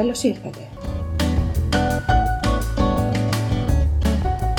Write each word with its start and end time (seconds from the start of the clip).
Καλώς 0.00 0.22
ήρθατε! 0.22 0.68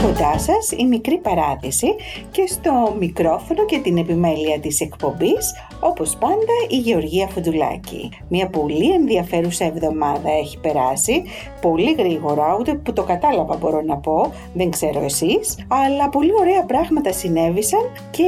Κοντά 0.02 0.40
σας 0.40 0.72
η 0.78 0.86
μικρή 0.86 1.18
παράδειση 1.18 1.88
και 2.32 2.48
στο 2.48 2.96
μικρόφωνο 3.00 3.66
και 3.66 3.80
την 3.80 3.98
επιμέλεια 3.98 4.60
της 4.60 4.82
εκπομπής 4.82 5.54
όπως 5.80 6.16
πάντα 6.16 6.54
η 6.70 6.76
Γεωργία 6.78 7.28
Φουντουλάκη. 7.28 8.10
Μια 8.28 8.48
πολύ 8.48 8.92
ενδιαφέρουσα 8.92 9.66
εβδομάδα 9.66 10.32
έχει 10.32 10.60
περάσει, 10.60 11.24
πολύ 11.62 11.92
γρήγορα, 11.92 12.58
ούτε 12.60 12.74
που 12.74 12.94
το 12.94 13.04
κατάλαβα 13.04 13.58
μπορώ 13.58 13.82
να 13.82 13.98
πω, 13.98 14.34
δεν 14.54 14.70
ξέρω 14.70 15.04
εσείς, 15.04 15.66
αλλά 15.68 16.10
πολύ 16.10 16.32
ωραία 16.40 16.64
πράγματα 16.66 17.12
συνέβησαν 17.12 17.82
και 18.12 18.24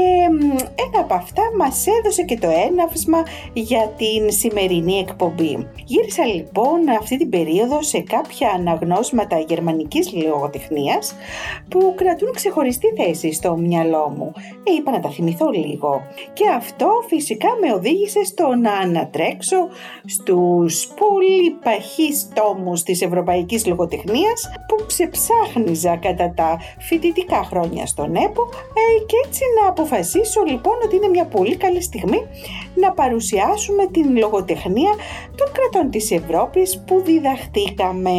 ένα 0.76 1.00
από 1.02 1.14
αυτά 1.14 1.42
μας 1.58 1.86
έδωσε 2.00 2.24
και 2.24 2.38
το 2.38 2.48
έναυσμα 2.70 3.24
για 3.54 3.94
την 3.98 4.32
σημερινή 4.32 4.98
εκπομπή. 4.98 5.68
Γύρισα 5.86 6.26
λοιπόν 6.26 6.80
αυτή 7.00 7.18
την 7.18 7.30
περίοδο 7.30 7.82
σε 7.82 8.00
κάποια 8.00 8.50
αναγνώσματα 8.56 9.40
γερμανικής 9.40 10.14
λογοτεχνίας 10.14 11.16
που 11.70 11.94
κρατούν 11.96 12.32
ξεχωριστή 12.34 12.88
θέση 12.98 13.34
στο 13.34 13.56
μυαλό 13.56 14.14
μου. 14.18 14.32
Ε, 14.64 14.72
είπα 14.78 14.92
να 14.92 15.00
τα 15.00 15.10
θυμηθώ 15.10 15.50
λίγο. 15.50 16.02
Και 16.34 16.50
αυτό 16.56 16.88
φυσικά 17.08 17.48
με 17.62 17.74
οδήγησε 17.74 18.24
στο 18.24 18.56
να 18.56 18.74
ανατρέξω 18.74 19.58
στους 20.06 20.88
πολύ 20.88 21.52
παχείς 21.64 22.28
τόμους 22.34 22.84
της 22.84 23.02
Ευρωπαϊκής 23.02 23.66
Λογοτεχνίας 23.66 24.52
που 24.68 24.86
ξεψάχνιζα 24.86 25.96
κατά 25.96 26.34
τα 26.36 26.60
φοιτητικά 26.80 27.44
χρόνια 27.44 27.86
στον 27.86 28.16
ΕΠΟ 28.16 28.42
ε, 28.52 29.04
και 29.06 29.16
έτσι 29.26 29.42
να 29.62 29.70
αποφασίσω 29.70 30.42
λοιπόν 30.48 30.74
ότι 30.86 30.96
είναι 30.96 31.08
μια 31.08 31.26
πολύ 31.26 31.56
καλή 31.56 31.82
στιγμή 31.82 32.22
να 32.76 32.92
παρουσιάσουμε 32.92 33.88
την 33.92 34.18
λογοτεχνία 34.18 34.94
των 35.36 35.48
κρατών 35.52 35.92
της 35.92 36.12
Ευρώπης 36.12 36.84
που 36.88 37.02
διδαχτήκαμε 37.06 38.12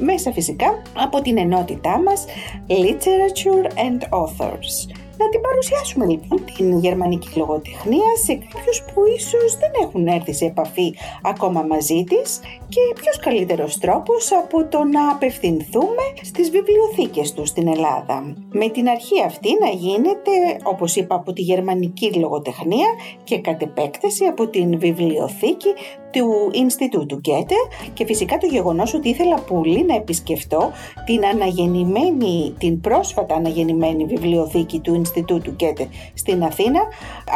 μέσα 0.00 0.32
φυσικά 0.32 0.82
από 0.94 1.20
την 1.20 1.38
ενότητά 1.38 2.02
μας 2.02 2.24
Literature 2.68 3.68
and 3.76 4.04
Authors. 4.12 4.88
Να 5.20 5.28
την 5.28 5.40
παρουσιάσουμε 5.40 6.06
λοιπόν 6.06 6.44
την 6.56 6.78
γερμανική 6.78 7.38
λογοτεχνία 7.38 8.10
σε 8.24 8.34
κάποιους 8.34 8.82
που 8.82 9.00
ίσως 9.16 9.56
δεν 9.58 9.70
έχουν 9.82 10.06
έρθει 10.06 10.32
σε 10.32 10.44
επαφή 10.44 10.94
ακόμα 11.22 11.62
μαζί 11.62 12.04
της 12.04 12.40
και 12.68 12.80
ποιος 13.00 13.18
καλύτερος 13.18 13.78
τρόπος 13.78 14.32
από 14.32 14.66
το 14.68 14.84
να 14.84 15.10
απευθυνθούμε 15.10 16.04
στις 16.22 16.50
βιβλιοθήκες 16.50 17.32
τους 17.32 17.48
στην 17.48 17.68
Ελλάδα. 17.68 18.34
Με 18.52 18.68
την 18.68 18.88
αρχή 18.88 19.22
αυτή 19.26 19.48
να 19.60 19.68
γίνεται, 19.68 20.30
όπως 20.62 20.96
είπα, 20.96 21.14
από 21.14 21.32
τη 21.32 21.42
γερμανική 21.42 22.14
λογοτεχνία 22.14 22.88
και 23.24 23.38
κατ' 23.38 23.62
επέκταση 23.62 24.24
από 24.24 24.46
την 24.46 24.78
βιβλιοθήκη 24.78 25.72
του 26.10 26.50
Ινστιτούτου 26.52 27.16
Γκέτε 27.16 27.54
και 27.92 28.04
φυσικά 28.04 28.38
το 28.38 28.46
γεγονός 28.46 28.94
ότι 28.94 29.08
ήθελα 29.08 29.38
πολύ 29.38 29.84
να 29.84 29.94
επισκεφτώ 29.94 30.70
την 31.04 31.26
αναγεννημένη, 31.26 32.54
την 32.58 32.80
πρόσφατα 32.80 33.34
αναγεννημένη 33.34 34.04
βιβλιοθήκη 34.04 34.78
του 34.80 34.94
Ινστιτούτου 34.94 35.07
Γκέτε 35.50 35.88
στην 36.14 36.42
Αθήνα 36.44 36.80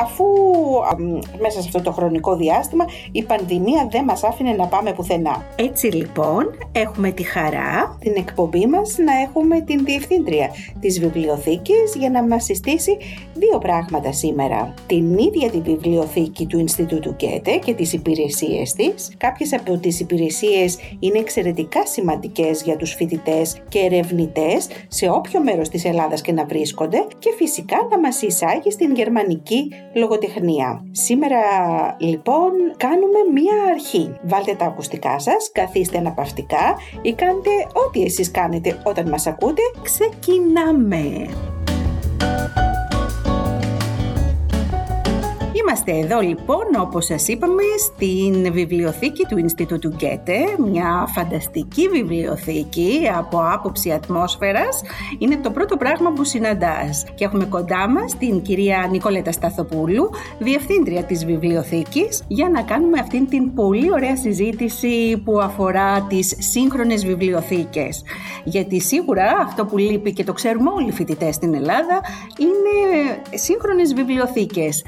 αφού 0.02 0.24
μέσα 1.40 1.60
σε 1.60 1.66
αυτό 1.66 1.82
το 1.82 1.92
χρονικό 1.92 2.36
διάστημα 2.36 2.84
η 3.12 3.22
πανδημία 3.22 3.88
δεν 3.90 4.04
μας 4.04 4.24
άφηνε 4.24 4.52
να 4.52 4.66
πάμε 4.66 4.92
πουθενά. 4.92 5.44
Έτσι 5.56 5.86
λοιπόν 5.86 6.58
έχουμε 6.72 7.10
τη 7.10 7.22
χαρά 7.22 7.96
την 8.00 8.12
εκπομπή 8.16 8.66
μας 8.66 8.96
να 8.98 9.20
έχουμε 9.20 9.60
την 9.60 9.84
διευθύντρια 9.84 10.50
της 10.80 11.00
βιβλιοθήκης 11.00 11.94
για 11.98 12.10
να 12.10 12.22
μας 12.22 12.44
συστήσει 12.44 12.96
δύο 13.34 13.58
πράγματα 13.58 14.12
σήμερα. 14.12 14.74
Την 14.86 15.18
ίδια 15.18 15.50
τη 15.50 15.60
βιβλιοθήκη 15.60 16.46
του 16.46 16.58
Ινστιτούτου 16.58 17.10
Γκέτε 17.10 17.56
και 17.56 17.74
τις 17.74 17.92
υπηρεσίες 17.92 18.20
υπηρεσίες 18.42 19.10
Κάποιες 19.16 19.52
από 19.52 19.76
τις 19.76 20.00
υπηρεσίες 20.00 20.78
είναι 20.98 21.18
εξαιρετικά 21.18 21.86
σημαντικές 21.86 22.62
για 22.62 22.76
τους 22.76 22.94
φοιτητές 22.94 23.62
και 23.68 23.78
ερευνητές 23.78 24.68
σε 24.88 25.08
όποιο 25.08 25.42
μέρος 25.42 25.68
της 25.68 25.84
Ελλάδας 25.84 26.20
και 26.20 26.32
να 26.32 26.44
βρίσκονται 26.44 27.06
και 27.18 27.30
φυσικά 27.36 27.61
να 27.90 27.98
μας 27.98 28.22
εισάγει 28.22 28.70
στην 28.70 28.94
γερμανική 28.94 29.72
λογοτεχνία. 29.94 30.84
Σήμερα 30.90 31.40
λοιπόν 31.98 32.50
κάνουμε 32.76 33.18
μία 33.32 33.64
αρχή. 33.70 34.14
Βάλτε 34.22 34.54
τα 34.54 34.64
ακουστικά 34.64 35.18
σας, 35.18 35.50
καθίστε 35.52 35.98
αναπαυτικά 35.98 36.76
ή 37.02 37.12
κάντε 37.12 37.50
ό,τι 37.86 38.02
εσείς 38.02 38.30
κάνετε 38.30 38.80
όταν 38.84 39.08
μας 39.08 39.26
ακούτε. 39.26 39.62
Ξεκινάμε! 39.82 41.28
Είμαστε 45.72 45.98
εδώ 45.98 46.20
λοιπόν 46.20 46.64
όπως 46.80 47.04
σας 47.04 47.28
είπαμε 47.28 47.62
στην 47.78 48.52
βιβλιοθήκη 48.52 49.26
του 49.28 49.38
Ινστιτούτου 49.38 49.88
Γκέτε, 49.88 50.36
μια 50.70 51.06
φανταστική 51.14 51.88
βιβλιοθήκη 51.88 53.00
από 53.16 53.42
άποψη 53.52 53.92
ατμόσφαιρας. 53.92 54.82
Είναι 55.18 55.36
το 55.36 55.50
πρώτο 55.50 55.76
πράγμα 55.76 56.12
που 56.12 56.24
συναντάς 56.24 57.04
και 57.14 57.24
έχουμε 57.24 57.44
κοντά 57.44 57.88
μας 57.88 58.16
την 58.18 58.42
κυρία 58.42 58.88
Νικολέτα 58.90 59.32
Σταθοπούλου, 59.32 60.10
διευθύντρια 60.38 61.02
της 61.02 61.24
βιβλιοθήκης, 61.24 62.22
για 62.28 62.48
να 62.48 62.62
κάνουμε 62.62 62.98
αυτήν 62.98 63.28
την 63.28 63.54
πολύ 63.54 63.92
ωραία 63.92 64.16
συζήτηση 64.16 65.22
που 65.24 65.40
αφορά 65.40 66.00
τις 66.02 66.36
σύγχρονες 66.38 67.06
βιβλιοθήκες. 67.06 68.02
Γιατί 68.44 68.80
σίγουρα 68.80 69.24
αυτό 69.40 69.64
που 69.64 69.78
λείπει 69.78 70.12
και 70.12 70.24
το 70.24 70.32
ξέρουμε 70.32 70.70
όλοι 70.70 70.88
οι 70.88 70.92
φοιτητές 70.92 71.34
στην 71.34 71.54
Ελλάδα 71.54 72.00
είναι 72.38 73.16
σύγχρονες 73.34 73.94
βιβλιοθήκες, 73.94 74.84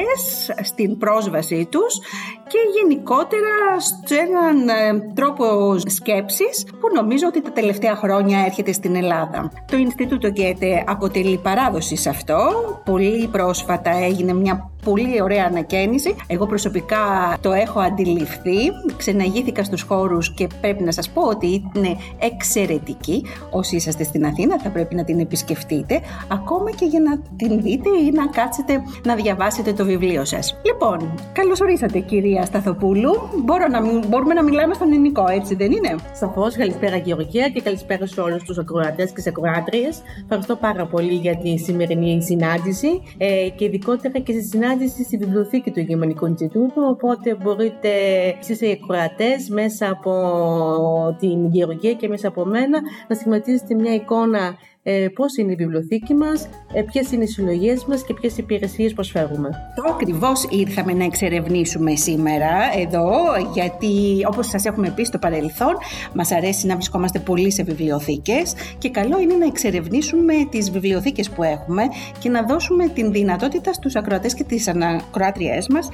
ανοιχτές 0.00 0.50
στην 0.68 0.98
πρόσβασή 0.98 1.68
τους 1.70 1.98
και 2.46 2.58
γενικότερα 2.80 3.80
σε 4.04 4.14
έναν 4.14 4.68
ε, 4.68 5.12
τρόπο 5.14 5.78
σκέψης 5.78 6.64
που 6.80 6.94
νομίζω 6.94 7.26
ότι 7.26 7.42
τα 7.42 7.52
τελευταία 7.52 7.96
χρόνια 7.96 8.38
έρχεται 8.44 8.72
στην 8.72 8.96
Ελλάδα. 8.96 9.52
Το 9.70 9.76
Ινστιτούτο 9.76 10.28
Γκέτε 10.28 10.84
αποτελεί 10.86 11.38
παράδοση 11.38 11.96
σε 11.96 12.08
αυτό. 12.08 12.38
Πολύ 12.84 13.28
πρόσφατα 13.32 13.90
έγινε 13.90 14.32
μια 14.32 14.69
πολύ 14.84 15.22
ωραία 15.22 15.44
ανακαίνιση. 15.44 16.14
Εγώ 16.26 16.46
προσωπικά 16.46 17.36
το 17.40 17.52
έχω 17.52 17.80
αντιληφθεί. 17.80 18.58
Ξεναγήθηκα 18.96 19.64
στους 19.64 19.82
χώρους 19.82 20.34
και 20.34 20.46
πρέπει 20.60 20.82
να 20.82 20.92
σας 20.92 21.10
πω 21.10 21.22
ότι 21.22 21.70
είναι 21.74 21.96
εξαιρετική. 22.18 23.24
Όσοι 23.50 23.76
είσαστε 23.76 24.04
στην 24.04 24.26
Αθήνα 24.26 24.60
θα 24.60 24.70
πρέπει 24.70 24.94
να 24.94 25.04
την 25.04 25.20
επισκεφτείτε 25.20 26.00
ακόμα 26.28 26.70
και 26.70 26.84
για 26.84 27.00
να 27.00 27.18
την 27.36 27.60
δείτε 27.62 27.88
ή 27.88 28.10
να 28.10 28.26
κάτσετε 28.26 28.82
να 29.04 29.14
διαβάσετε 29.14 29.72
το 29.72 29.84
βιβλίο 29.84 30.24
σας. 30.24 30.60
Λοιπόν, 30.64 31.14
καλώς 31.32 31.60
ορίσατε 31.60 31.98
κυρία 31.98 32.44
Σταθοπούλου. 32.44 33.12
Μπορώ 33.44 33.66
να, 33.68 33.80
μπορούμε 34.08 34.34
να 34.34 34.42
μιλάμε 34.42 34.74
στον 34.74 34.92
ελληνικό, 34.92 35.24
έτσι 35.28 35.54
δεν 35.54 35.72
είναι; 35.72 35.94
Σαφώς, 36.12 36.56
καλησπέρα 36.56 36.96
Γεωργία 36.96 37.48
και 37.48 37.60
καλησπέρα 37.60 38.06
σε 38.06 38.20
όλους 38.20 38.42
τους 38.42 38.58
ακροατές 38.58 39.12
και 39.12 39.20
σε 39.20 39.28
ακροάτριες. 39.28 40.02
Ευχαριστώ 40.22 40.56
πάρα 40.56 40.86
πολύ 40.86 41.14
για 41.14 41.36
τη 41.36 41.56
σημερινή 41.58 42.22
συνάντηση 42.22 43.02
ε, 43.18 43.48
και 43.56 43.64
ειδικότερα 43.64 44.18
και 44.18 44.32
στη 44.32 44.42
συνάντηση 44.42 44.69
συνάντηση 44.70 45.04
στη 45.04 45.16
βιβλιοθήκη 45.16 45.70
του 45.70 45.80
Γερμανικού 45.80 46.26
Ινστιτούτου, 46.26 46.82
οπότε 46.88 47.34
μπορείτε 47.34 47.88
εσείς 48.40 48.60
οι 48.60 48.70
εκκρατές 48.70 49.48
μέσα 49.48 49.90
από 49.90 51.16
την 51.18 51.46
Γεωργία 51.46 51.92
και 51.92 52.08
μέσα 52.08 52.28
από 52.28 52.44
μένα 52.44 52.80
να 53.08 53.14
σχηματίσετε 53.14 53.74
μια 53.74 53.94
εικόνα 53.94 54.56
ε, 54.82 55.06
πώς 55.14 55.36
είναι 55.36 55.52
η 55.52 55.54
βιβλιοθήκη 55.54 56.14
μας, 56.14 56.48
ε, 56.72 56.82
ποιες 56.82 57.12
είναι 57.12 57.24
οι 57.24 57.26
συλλογές 57.26 57.84
μας 57.84 58.04
και 58.04 58.14
ποιες 58.14 58.38
υπηρεσίες 58.38 58.92
προσφέρουμε. 58.92 59.48
Το 59.76 59.82
ακριβώς 59.92 60.46
ήρθαμε 60.50 60.92
να 60.92 61.04
εξερευνήσουμε 61.04 61.96
σήμερα 61.96 62.50
εδώ, 62.78 63.10
γιατί 63.54 63.88
όπως 64.26 64.46
σας 64.46 64.64
έχουμε 64.64 64.90
πει 64.90 65.04
στο 65.04 65.18
παρελθόν, 65.18 65.76
μας 66.14 66.32
αρέσει 66.32 66.66
να 66.66 66.74
βρισκόμαστε 66.74 67.18
πολύ 67.18 67.52
σε 67.52 67.62
βιβλιοθήκες 67.62 68.54
και 68.78 68.90
καλό 68.90 69.20
είναι 69.20 69.34
να 69.34 69.44
εξερευνήσουμε 69.44 70.34
τις 70.50 70.70
βιβλιοθήκες 70.70 71.30
που 71.30 71.42
έχουμε 71.42 71.82
και 72.18 72.28
να 72.28 72.42
δώσουμε 72.42 72.88
την 72.88 73.12
δυνατότητα 73.12 73.72
στους 73.72 73.96
ακροατές 73.96 74.34
και 74.34 74.44
τις 74.44 74.68
ανακροάτριές 74.68 75.68
μας 75.68 75.88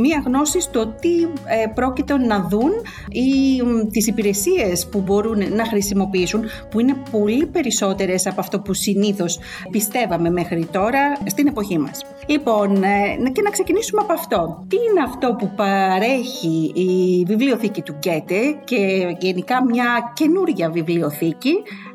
μία 0.00 0.22
γνώση 0.26 0.60
στο 0.60 0.86
τι 0.86 1.22
ε, 1.22 1.66
πρόκειται 1.74 2.16
να 2.16 2.48
δουν 2.48 2.70
ή 3.08 3.62
τις 3.90 4.06
υπηρεσίες 4.06 4.86
που 4.86 5.00
μπορούν 5.00 5.54
να 5.54 5.66
χρησιμοποιήσουν, 5.66 6.44
που 6.70 6.80
είναι 6.80 6.96
πολύ 7.10 7.46
περισσότερες 7.46 8.26
από 8.32 8.40
αυτό 8.40 8.60
που 8.60 8.74
συνήθως 8.74 9.38
πιστεύαμε 9.70 10.30
μέχρι 10.30 10.66
τώρα 10.66 11.00
στην 11.26 11.46
εποχή 11.46 11.78
μας. 11.78 12.00
Λοιπόν, 12.26 12.82
ε, 12.82 13.30
και 13.32 13.42
να 13.42 13.50
ξεκινήσουμε 13.50 14.00
από 14.02 14.12
αυτό. 14.12 14.64
Τι 14.68 14.76
είναι 14.76 15.02
αυτό 15.04 15.36
που 15.38 15.52
παρέχει 15.56 16.72
η 16.74 17.24
βιβλιοθήκη 17.26 17.82
του 17.82 17.94
Γκέτε 17.98 18.40
και 18.64 19.14
γενικά 19.18 19.64
μια 19.64 20.12
καινούρια 20.14 20.70
βιβλιοθήκη 20.70 21.54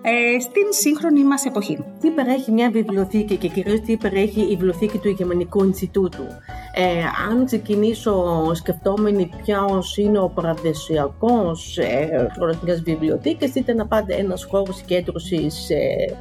ε, 0.09 0.39
στην 0.39 0.67
σύγχρονη 0.69 1.23
μας 1.23 1.45
εποχή. 1.45 1.77
Τι 2.01 2.09
παρέχει 2.09 2.51
μια 2.51 2.69
βιβλιοθήκη 2.71 3.35
και 3.35 3.47
κυρίως 3.47 3.79
τι 3.79 3.97
παρέχει 3.97 4.41
η 4.41 4.47
βιβλιοθήκη 4.47 4.97
του 4.97 5.09
Γερμανικού 5.09 5.63
Ινστιτούτου; 5.63 6.23
Ε, 6.73 7.03
αν 7.29 7.45
ξεκινήσω 7.45 8.15
σκεφτόμενοι 8.53 9.29
ποιος 9.43 9.97
είναι 9.97 10.19
ο 10.19 10.29
παραδεσιακός 10.29 11.77
ε, 11.77 12.27
μιας 12.63 12.81
βιβλιοθήκης, 12.81 13.55
ήταν 13.55 13.87
πάντα 13.87 14.15
ένας 14.15 14.43
χώρος 14.43 14.75
συγκέντρωσης 14.75 15.69
ε, 15.69 15.75
ε, 15.75 16.15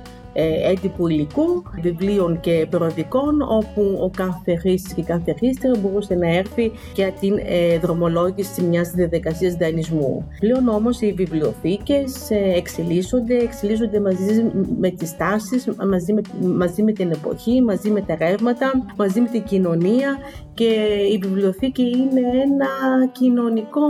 έντυπου 0.71 1.09
υλικού, 1.09 1.63
βιβλίων 1.83 2.41
και 2.41 2.67
περιοδικών, 2.71 3.43
όπου 3.43 3.99
ο 4.01 4.11
κάθε 4.17 4.57
χρήστη 4.57 4.95
και 4.95 5.03
κάθε 5.03 5.35
χρήστηρα 5.39 5.73
μπορούσε 5.81 6.15
να 6.15 6.37
έρθει 6.37 6.73
για 6.95 7.13
την 7.13 7.39
ε, 7.47 7.79
δρομολόγηση 7.79 8.63
μιας 8.63 8.91
διαδικασίας 8.91 9.55
δανεισμού. 9.55 10.29
Πλέον 10.41 10.69
όμως 10.69 11.01
οι 11.01 11.13
βιβλιοθήκες 11.13 12.31
ε, 12.31 12.53
εξελίσσονται, 12.57 13.37
εξελίσσονται 13.37 14.01
μαζί 14.01 14.51
με 14.79 14.91
τις 14.91 15.17
τάσεις, 15.17 15.69
μαζί 15.91 16.13
με, 16.13 16.21
μαζί 16.41 16.83
με 16.83 16.93
την 16.93 17.11
εποχή, 17.11 17.63
μαζί 17.63 17.91
με 17.91 18.01
τα 18.01 18.17
ρεύματα, 18.17 18.85
μαζί 18.97 19.21
με 19.21 19.29
την 19.29 19.43
κοινωνία 19.43 20.17
και 20.55 20.65
η 21.13 21.19
βιβλιοθήκη 21.23 21.83
είναι 21.83 22.21
ένα 22.21 22.69
κοινωνικό 23.13 23.81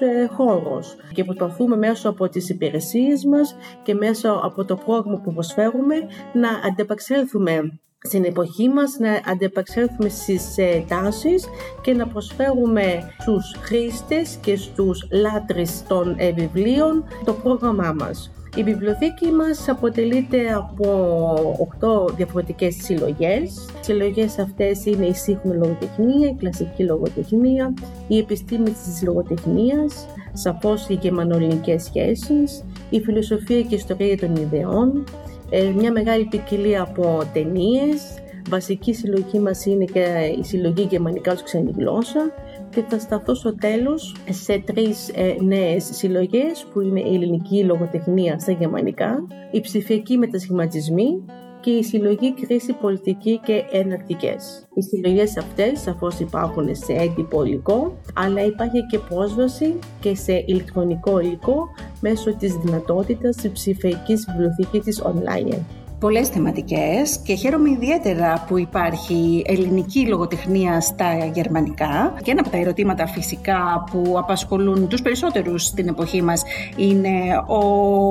ε, 0.00 0.26
χώρος 0.26 0.96
και 1.12 1.24
προσπαθούμε 1.24 1.76
μέσω 1.76 2.08
από 2.08 2.28
τις 2.28 2.48
υπηρεσίες 2.48 3.24
μας 3.24 3.56
και 3.82 3.94
μέσω 3.94 4.40
από 4.42 4.64
το 4.64 4.76
πρόγραμμα 4.76 5.20
που 5.24 5.32
προσφέρουμε 5.32 5.94
να 6.32 6.48
αντεπαξέλθουμε 6.68 7.78
στην 8.06 8.24
εποχή 8.24 8.68
μας 8.68 8.98
να 8.98 9.32
αντεπαξέλθουμε 9.32 10.08
στις 10.08 10.58
ε, 10.58 10.84
τάσεις 10.88 11.48
και 11.80 11.92
να 11.92 12.06
προσφέρουμε 12.06 13.12
στους 13.18 13.54
χρήστες 13.62 14.38
και 14.42 14.56
στους 14.56 15.08
λάτρεις 15.10 15.84
των 15.88 16.14
ε, 16.18 16.32
βιβλίων 16.32 17.04
το 17.24 17.32
πρόγραμμά 17.32 17.94
μας. 17.98 18.30
Η 18.56 18.62
βιβλιοθήκη 18.62 19.30
μας 19.30 19.68
αποτελείται 19.68 20.52
από 20.52 21.68
8 22.08 22.14
διαφορετικές 22.16 22.74
συλλογές. 22.74 23.68
Οι 23.80 23.84
συλλογές 23.84 24.38
αυτές 24.38 24.84
είναι 24.84 25.06
η 25.06 25.14
σύγχρονη 25.14 25.56
λογοτεχνία, 25.56 26.28
η 26.28 26.34
κλασική 26.34 26.84
λογοτεχνία, 26.84 27.74
η 28.08 28.18
επιστήμη 28.18 28.70
της 28.70 29.02
λογοτεχνίας, 29.02 30.06
σαφώς 30.34 30.88
οι 30.88 30.98
γερμανολινικές 31.00 31.82
σχέσεις, 31.82 32.64
η 32.90 33.00
φιλοσοφία 33.00 33.60
και 33.60 33.74
η 33.74 33.76
ιστορία 33.76 34.16
των 34.16 34.36
ιδεών, 34.36 35.04
ε, 35.50 35.70
μια 35.76 35.92
μεγάλη 35.92 36.24
ποικιλία 36.24 36.82
από 36.82 37.22
ταινίες. 37.32 38.18
Βασική 38.48 38.94
συλλογή 38.94 39.38
μας 39.38 39.66
είναι 39.66 39.84
και 39.84 40.34
η 40.38 40.44
συλλογή 40.44 40.86
γερμανικά 40.90 41.32
ως 41.32 41.42
ξένη 41.42 41.74
γλώσσα 41.76 42.32
και 42.70 42.84
θα 42.88 42.98
σταθώ 42.98 43.34
στο 43.34 43.54
τέλος 43.54 44.16
σε 44.30 44.62
τρεις 44.66 45.08
ε, 45.14 45.36
νέες 45.40 45.88
συλλογές 45.92 46.66
που 46.72 46.80
είναι 46.80 47.00
η 47.00 47.14
ελληνική 47.14 47.64
λογοτεχνία 47.64 48.38
στα 48.38 48.52
γερμανικά, 48.52 49.26
η 49.50 49.60
ψηφιακή 49.60 50.16
μετασχηματισμή 50.16 51.24
και 51.64 51.70
η 51.70 51.82
συλλογή 51.82 52.34
κρίση 52.34 52.72
πολιτική 52.72 53.40
και 53.44 53.64
εναρκτικές. 53.72 54.66
Οι 54.74 54.82
συλλογές 54.82 55.36
αυτές 55.36 55.80
σαφώς 55.80 56.18
υπάρχουν 56.20 56.74
σε 56.74 56.92
έντυπο 56.92 57.44
υλικό, 57.44 57.96
αλλά 58.14 58.44
υπάρχει 58.44 58.86
και 58.86 58.98
πρόσβαση 58.98 59.78
και 60.00 60.14
σε 60.14 60.44
ηλεκτρονικό 60.46 61.20
υλικό 61.20 61.68
μέσω 62.00 62.34
της 62.34 62.54
δυνατότητας 62.54 63.36
της 63.36 63.50
ψηφιακής 63.50 64.26
βιβλιοθήκης 64.30 64.84
της 64.84 65.02
online 65.02 65.58
πολλές 66.04 66.28
θεματικές 66.28 67.18
και 67.24 67.34
χαίρομαι 67.34 67.70
ιδιαίτερα 67.70 68.44
που 68.48 68.58
υπάρχει 68.58 69.42
ελληνική 69.46 70.06
λογοτεχνία 70.06 70.80
στα 70.80 71.30
γερμανικά 71.32 72.14
και 72.22 72.30
ένα 72.30 72.40
από 72.40 72.50
τα 72.50 72.56
ερωτήματα 72.56 73.06
φυσικά 73.06 73.84
που 73.90 74.14
απασχολούν 74.18 74.88
τους 74.88 75.02
περισσότερους 75.02 75.64
στην 75.64 75.88
εποχή 75.88 76.22
μας 76.22 76.42
είναι 76.76 77.10
ο 77.46 77.60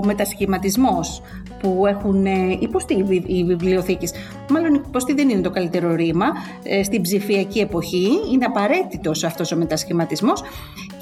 μετασχηματισμός 0.05 1.21
που 1.59 1.83
έχουν 1.87 2.25
ε, 2.25 2.57
υποστεί 2.59 3.05
οι 3.25 3.43
βιβλιοθήκες. 3.43 4.11
Μάλλον 4.49 4.73
υποστεί 4.73 5.13
δεν 5.13 5.29
είναι 5.29 5.41
το 5.41 5.49
καλύτερο 5.49 5.95
ρήμα. 5.95 6.25
Ε, 6.63 6.83
στην 6.83 7.01
ψηφιακή 7.01 7.59
εποχή 7.59 8.07
είναι 8.33 8.45
απαραίτητος 8.45 9.23
αυτός 9.23 9.51
ο 9.51 9.55
μετασχηματισμός 9.55 10.43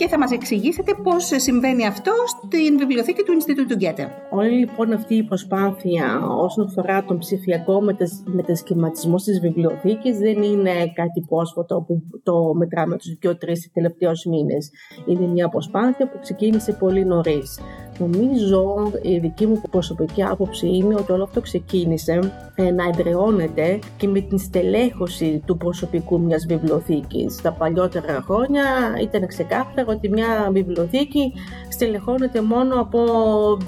και 0.01 0.07
θα 0.07 0.17
μας 0.17 0.31
εξηγήσετε 0.31 0.93
πώς 1.03 1.31
συμβαίνει 1.35 1.87
αυτό 1.87 2.11
στην 2.27 2.77
βιβλιοθήκη 2.77 3.23
του 3.23 3.31
Ινστιτούτου 3.31 3.75
Γκέτε. 3.75 4.11
Όλη 4.29 4.49
λοιπόν 4.49 4.93
αυτή 4.93 5.15
η 5.15 5.23
προσπάθεια 5.23 6.19
όσον 6.37 6.65
αφορά 6.65 7.03
τον 7.03 7.17
ψηφιακό 7.17 7.81
μετασχηματισμό 8.25 9.17
στις 9.17 9.39
βιβλιοθήκες 9.39 10.17
δεν 10.17 10.41
είναι 10.43 10.71
κάτι 10.93 11.21
πρόσφατο 11.27 11.83
που 11.87 12.01
το 12.23 12.53
μετράμε 12.53 12.97
τους 12.97 13.17
δύο-τρεις 13.19 13.69
τελευταίους 13.73 14.25
μήνες. 14.25 14.71
Είναι 15.05 15.27
μια 15.27 15.49
προσπάθεια 15.49 16.09
που 16.09 16.19
ξεκίνησε 16.21 16.73
πολύ 16.73 17.05
νωρίς. 17.05 17.59
Νομίζω 18.01 18.91
η 19.01 19.17
δική 19.17 19.45
μου 19.45 19.61
προσωπική 19.71 20.23
άποψη 20.23 20.67
είναι 20.67 20.95
ότι 20.95 21.11
όλο 21.11 21.23
αυτό 21.23 21.41
ξεκίνησε 21.41 22.19
ε, 22.55 22.71
να 22.71 22.83
εδραιώνεται 22.83 23.79
και 23.97 24.07
με 24.07 24.19
την 24.19 24.37
στελέχωση 24.37 25.41
του 25.45 25.57
προσωπικού 25.57 26.19
μιας 26.21 26.45
βιβλιοθήκης. 26.45 27.41
Τα 27.41 27.51
παλιότερα 27.51 28.21
χρόνια 28.21 28.63
ήταν 29.01 29.27
ξεκάθαρο 29.27 29.87
ότι 29.89 30.09
μια 30.09 30.49
βιβλιοθήκη 30.51 31.33
στελεχώνεται 31.69 32.41
μόνο 32.41 32.79
από 32.81 32.99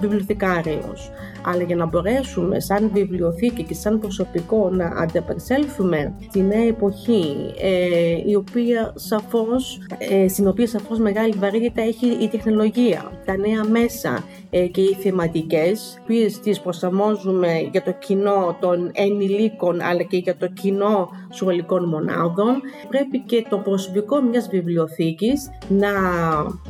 βιβλιοθηκάριος. 0.02 1.12
Αλλά 1.46 1.64
για 1.64 1.76
να 1.76 1.86
μπορέσουμε 1.86 2.60
σαν 2.60 2.90
βιβλιοθήκη 2.94 3.64
και 3.64 3.74
σαν 3.74 4.00
προσωπικό 4.00 4.70
να 4.70 4.86
ανταπεξέλθουμε 4.86 6.16
στη 6.30 6.42
νέα 6.42 6.68
εποχή 6.68 7.54
ε, 7.62 8.30
η 8.30 8.36
οποία 8.36 8.94
σαφώς, 8.96 9.80
ε, 9.98 10.28
στην 10.28 10.48
οποία 10.48 10.68
σαφώς 10.68 11.00
μεγάλη 11.00 11.34
βαρύτητα 11.40 11.82
έχει 11.82 12.08
η 12.08 12.28
τεχνολογία, 12.28 13.12
τα 13.26 13.38
νέα 13.38 13.66
μέσα 13.66 14.10
ε, 14.10 14.43
και 14.72 14.82
οι 14.82 14.94
θεματικές 14.94 16.02
που 16.06 16.14
τις 16.44 16.60
προσαρμόζουμε 16.60 17.70
για 17.72 17.84
το 17.84 17.92
κοινό 17.92 18.58
των 18.60 18.92
ενηλίκων 18.94 19.82
αλλά 19.82 20.02
και 20.02 20.18
για 20.18 20.38
το 20.38 20.48
κοινό 20.48 21.10
σχολικών 21.30 21.88
μονάδων 21.88 22.62
πρέπει 22.90 23.20
και 23.20 23.46
το 23.50 23.58
προσωπικό 23.58 24.22
μιας 24.22 24.48
βιβλιοθήκης 24.52 25.50
να 25.68 25.92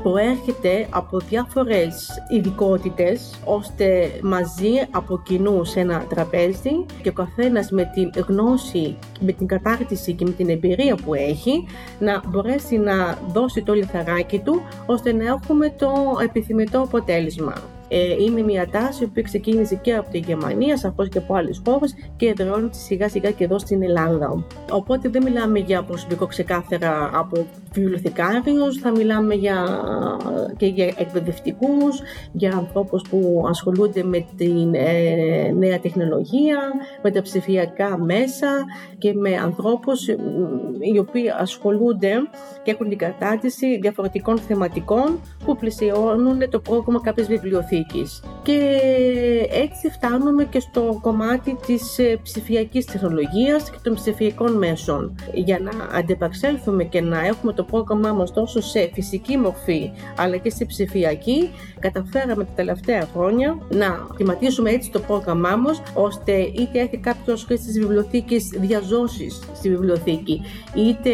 προέρχεται 0.04 0.88
από 0.90 1.20
διάφορες 1.20 2.10
ειδικότητες 2.30 3.40
ώστε 3.46 4.12
μαζί 4.22 4.72
από 4.92 5.22
κοινού 5.26 5.64
σε 5.64 5.80
ένα 5.80 6.06
τραπέζι 6.10 6.86
και 7.02 7.10
ο 7.10 7.14
καθένας 7.14 7.72
με 7.72 7.92
την 7.94 8.24
γνώση, 8.28 8.98
με 9.20 9.32
την 9.32 9.48
κατάρτιση 9.48 10.14
και 10.14 10.26
με 10.26 10.32
την 10.32 10.50
εμπειρία 10.50 10.96
που 11.06 11.14
έχει 11.14 11.68
να 12.00 12.22
μπορέσει 12.28 12.78
να 12.78 13.18
δώσει 13.34 13.64
το 13.64 13.74
λιθαράκι 13.74 14.40
του 14.40 14.62
ώστε 14.86 15.14
να 15.14 15.26
έχουμε 15.26 15.74
το 15.78 15.92
επιθυμητό 16.24 16.80
αποτέλεσμα. 16.80 17.73
Ε, 17.96 18.24
είναι 18.24 18.42
μια 18.42 18.68
τάση 18.70 19.08
που 19.08 19.22
ξεκίνησε 19.22 19.76
και 19.76 19.96
από 19.96 20.10
τη 20.10 20.18
Γερμανία, 20.18 20.78
σαφώς 20.78 21.10
και 21.10 21.18
από 21.18 21.34
άλλες 21.34 21.62
χώρες 21.66 21.96
και 22.16 22.28
εδραιώνεται 22.28 22.78
σιγά 22.78 23.10
σιγά 23.10 23.32
και 23.32 23.44
εδώ 23.44 23.60
στην 23.60 23.84
Ελλάδα. 23.84 24.46
Οπότε 24.72 25.10
δεν 25.10 25.24
μιλάμε 25.24 25.60
για 25.60 25.84
προσωπικό 25.84 26.26
ξεκάθαρα 26.26 27.10
από 27.14 27.46
βιβλιοθηκάριους, 27.74 28.78
θα 28.78 28.92
μιλάμε 28.92 29.34
για, 29.34 29.66
και 30.58 30.66
για 30.66 30.86
εκπαιδευτικούς, 30.86 32.02
για 32.32 32.54
ανθρώπους 32.54 33.02
που 33.10 33.46
ασχολούνται 33.48 34.04
με 34.04 34.26
τη 34.38 34.52
ε, 34.72 35.52
νέα 35.52 35.80
τεχνολογία, 35.80 36.58
με 37.04 37.12
τα 37.12 37.22
ψηφιακά 37.22 37.98
μέσα 37.98 38.48
και 38.98 39.14
με 39.14 39.36
ανθρώπους 39.36 40.08
οι 40.94 40.98
οποίοι 41.00 41.30
ασχολούνται 41.30 42.12
και 42.64 42.72
έχουν 42.72 42.90
την 42.90 42.98
κατάρτιση 42.98 43.80
διαφορετικών 43.80 44.38
θεματικών 44.38 45.20
που 45.46 45.56
πλησιώνουν 45.56 46.50
το 46.50 46.60
πρόγραμμα 46.60 47.02
κάποιες 47.02 47.28
βιβλιοθήκη. 47.28 47.83
Και 48.44 48.80
έτσι 49.52 49.90
φτάνουμε 49.90 50.46
και 50.46 50.60
στο 50.60 51.00
κομμάτι 51.02 51.58
της 51.66 52.00
ε, 52.00 52.20
ψηφιακής 52.24 52.86
τεχνολογίας 52.86 53.70
και 53.70 53.78
των 53.84 53.94
ψηφιακών 53.94 54.58
μέσων. 54.58 55.16
Για 55.34 55.60
να 55.60 55.98
αντεπαξέλθουμε 55.98 56.84
και 56.84 57.02
να 57.02 57.26
έχουμε 57.26 57.54
το 57.54 57.64
πρόγραμμά 57.64 58.14
μας 58.14 58.34
τόσο 58.34 58.62
σε 58.62 58.90
φυσική 58.94 59.38
μορφή 59.38 59.92
αλλά 60.18 60.38
και 60.38 60.50
σε 60.50 60.66
ψηφιακή, 60.66 61.50
καταφέραμε 61.80 62.44
τα 62.44 62.52
τελευταία 62.56 63.08
χρόνια 63.14 63.58
να 63.70 64.08
κλιματίσουμε 64.16 64.70
έτσι 64.70 64.92
το 64.92 65.00
πρόγραμμά 65.00 65.56
μας 65.56 65.82
ώστε 65.94 66.32
είτε 66.32 66.80
έχει 66.80 66.98
κάποιος 66.98 67.44
χρήστη 67.44 67.66
της 67.66 67.80
βιβλιοθήκης 67.80 68.50
διαζώσεις 68.50 69.40
στη 69.56 69.70
βιβλιοθήκη 69.70 70.42
είτε 70.76 71.12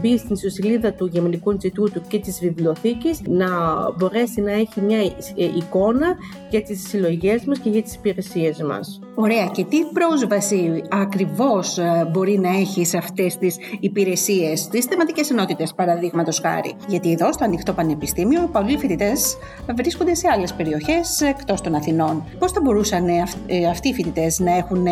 μπει 0.00 0.18
στην 0.18 0.34
ιστοσελίδα 0.34 0.92
του 0.92 1.06
Γερμανικού 1.06 1.50
Ινστιτούτου 1.50 2.00
και 2.08 2.18
της 2.18 2.38
βιβλιοθήκης 2.40 3.20
να 3.26 3.48
μπορέσει 3.96 4.40
να 4.40 4.52
έχει 4.52 4.80
μια 4.80 4.98
ε, 4.98 5.44
εικόνα 5.56 6.07
δεδομένα 6.08 6.36
για 6.50 6.62
τις 6.62 6.88
συλλογές 6.88 7.44
μας 7.44 7.58
και 7.58 7.70
για 7.70 7.82
τις 7.82 7.94
υπηρεσίες 7.94 8.62
μας. 8.62 9.00
Ωραία. 9.14 9.46
Και 9.52 9.64
τι 9.64 9.76
πρόσβαση 9.92 10.82
ακριβώς 10.90 11.78
ε, 11.78 12.08
μπορεί 12.12 12.38
να 12.38 12.48
έχει 12.48 12.84
σε 12.84 12.96
αυτές 12.96 13.36
τις 13.36 13.56
υπηρεσίες, 13.80 14.68
τις 14.68 14.84
θεματικές 14.84 15.30
ενότητες 15.30 15.74
παραδείγματος 15.74 16.40
χάρη; 16.42 16.74
Γιατί 16.88 17.12
εδώ 17.12 17.32
στο 17.32 17.44
Ανοιχτό 17.44 17.72
Πανεπιστήμιο 17.72 18.48
πολλοί 18.52 18.78
φοιτητές 18.78 19.36
βρίσκονται 19.76 20.14
σε 20.14 20.28
άλλες 20.34 20.52
περιοχές 20.52 21.20
εκτός 21.20 21.60
των 21.60 21.74
Αθηνών. 21.74 22.24
Πώς 22.38 22.52
θα 22.52 22.60
μπορούσαν 22.60 23.08
ε, 23.08 23.22
αυτοί 23.70 23.88
οι 23.88 23.94
φοιτητές 23.94 24.38
να 24.38 24.56
έχουν 24.56 24.86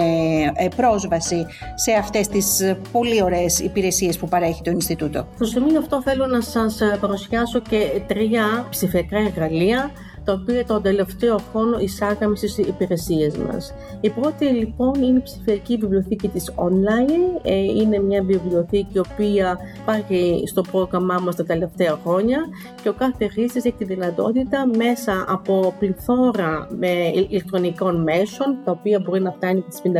πρόσβαση 0.76 1.46
σε 1.74 1.92
αυτές 1.92 2.28
τις 2.28 2.76
πολύ 2.92 3.22
ωραίες 3.22 3.58
υπηρεσίες 3.58 4.18
που 4.18 4.28
παρέχει 4.28 4.62
το 4.62 4.70
Ινστιτούτο; 4.70 5.26
Στο 5.34 5.44
σημείο 5.44 5.78
αυτό 5.78 6.02
θέλω 6.02 6.26
να 6.26 6.40
σας 6.40 6.78
παρουσιάσω 7.00 7.60
και 7.60 8.02
τρία 8.06 8.66
ψηφιακά 8.70 9.18
εργαλεία 9.18 9.90
τα 10.26 10.32
οποία 10.32 10.64
τον 10.64 10.82
τελευταίο 10.82 11.38
χρόνο 11.52 11.78
εισάγαμε 11.78 12.36
στις 12.36 12.58
υπηρεσίες 12.58 13.36
μας. 13.36 13.74
Η 14.00 14.10
πρώτη 14.10 14.44
λοιπόν 14.44 15.02
είναι 15.02 15.18
η 15.18 15.22
ψηφιακή 15.22 15.76
βιβλιοθήκη 15.76 16.28
της 16.28 16.52
online. 16.56 17.40
Ε, 17.42 17.54
είναι 17.54 17.98
μια 17.98 18.22
βιβλιοθήκη 18.22 18.92
η 18.92 18.98
οποία 18.98 19.58
υπάρχει 19.80 20.42
στο 20.46 20.62
πρόγραμμά 20.62 21.18
μας 21.22 21.36
τα 21.36 21.44
τελευταία 21.44 21.98
χρόνια 22.04 22.38
και 22.82 22.88
ο 22.88 22.92
κάθε 22.92 23.28
χρήστης 23.28 23.64
έχει 23.64 23.74
τη 23.78 23.84
δυνατότητα 23.84 24.66
μέσα 24.76 25.24
από 25.28 25.74
πληθώρα 25.78 26.68
με 26.78 26.88
ηλεκτρονικών 27.28 28.02
μέσων, 28.02 28.58
τα 28.64 28.70
οποία 28.70 29.00
μπορεί 29.04 29.20
να 29.22 29.32
φτάνει 29.32 29.60
τις 29.60 29.80
55.000, 29.84 29.92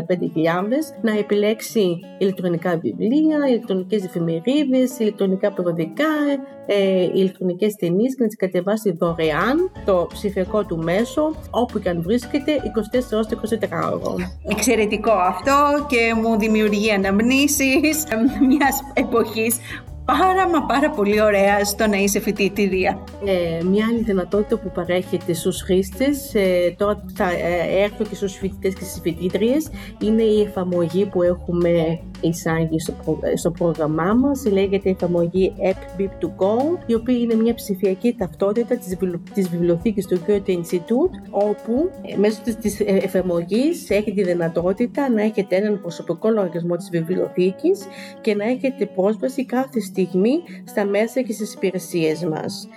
να 1.03 1.19
επιλέξει 1.19 2.01
ηλεκτρονικά 2.19 2.79
βιβλία, 2.79 3.39
ηλεκτρονικές 3.49 4.05
εφημερίδες, 4.05 4.99
ηλεκτρονικά 4.99 5.53
περιοδικά, 5.53 6.05
ε, 6.67 7.03
ηλεκτρονικές 7.03 7.75
ταινίες 7.75 8.15
και 8.15 8.23
να 8.23 8.27
τις 8.27 8.37
κατεβάσει 8.37 8.91
δωρεάν 8.99 9.71
το 9.85 10.07
ψηφιακό 10.13 10.65
του 10.65 10.77
μέσο 10.77 11.35
όπου 11.51 11.79
και 11.79 11.89
αν 11.89 12.03
βρίσκεται 12.03 12.53
24 12.53 13.13
ώρες 13.13 13.27
24 13.63 14.01
ώρες. 14.03 14.39
Εξαιρετικό 14.49 15.13
αυτό 15.13 15.87
και 15.89 16.15
μου 16.23 16.39
δημιουργεί 16.39 16.91
αναμνήσεις 16.91 18.05
μιας 18.49 18.81
εποχής 18.95 19.59
πάρα 20.07 20.49
μα 20.49 20.67
πάρα 20.67 20.91
πολύ 20.91 21.21
ωραία 21.21 21.65
στο 21.65 21.87
να 21.87 21.97
είσαι 21.97 22.21
φοιτήτηρια. 22.21 22.99
Ε, 23.25 23.65
μια 23.65 23.87
άλλη 23.87 24.03
δυνατότητα 24.03 24.59
που 24.59 24.71
παρέχεται 24.75 25.33
στους 25.33 25.63
χρήστες, 25.63 26.35
ε, 26.35 26.75
τώρα 26.79 27.05
θα 27.15 27.31
ε, 27.31 27.83
έρθω 27.83 28.05
και 28.05 28.15
στους 28.15 28.35
φοιτητές 28.35 28.75
και 28.75 28.85
στις 28.85 29.01
φοιτήτριες, 29.03 29.71
είναι 30.03 30.23
η 30.23 30.41
εφαρμογή 30.41 31.07
που 31.07 31.23
έχουμε 31.23 32.01
εισάγει 32.21 32.81
στο, 32.81 32.95
στο 33.35 33.51
πρόγραμμά 33.51 34.15
μας. 34.15 34.47
Λέγεται 34.47 34.91
εφαρμογή 34.91 35.53
App 35.59 36.01
Bip 36.01 36.25
to 36.25 36.27
Go, 36.27 36.79
η 36.87 36.95
οποία 36.95 37.19
είναι 37.19 37.35
μια 37.35 37.55
ψηφιακή 37.55 38.15
ταυτότητα 38.19 38.77
της, 38.77 38.97
της 39.35 39.49
βιβλιοθήκης 39.49 40.07
του 40.07 40.21
Goethe 40.27 40.49
Institute, 40.49 41.15
όπου 41.31 41.91
ε, 42.03 42.17
μέσω 42.17 42.41
της, 42.45 42.57
της 42.57 42.81
εφαρμογής 42.81 43.91
έχει 43.91 44.13
τη 44.13 44.23
δυνατότητα 44.23 45.11
να 45.11 45.23
έχετε 45.23 45.57
έναν 45.57 45.81
προσωπικό 45.81 46.29
λογαριασμό 46.29 46.77
της 46.77 46.89
βιβλιοθήκης 46.91 47.87
και 48.21 48.35
να 48.35 48.45
έχετε 48.45 48.87
πρόσβαση 48.87 49.45
κάθε 49.45 49.81
στιγμή 49.81 50.43
στα 50.65 50.85
μέσα 50.85 51.23
και 51.23 51.33
στις 51.33 51.55
υπηρεσίες 51.55 52.25
μας. 52.25 52.69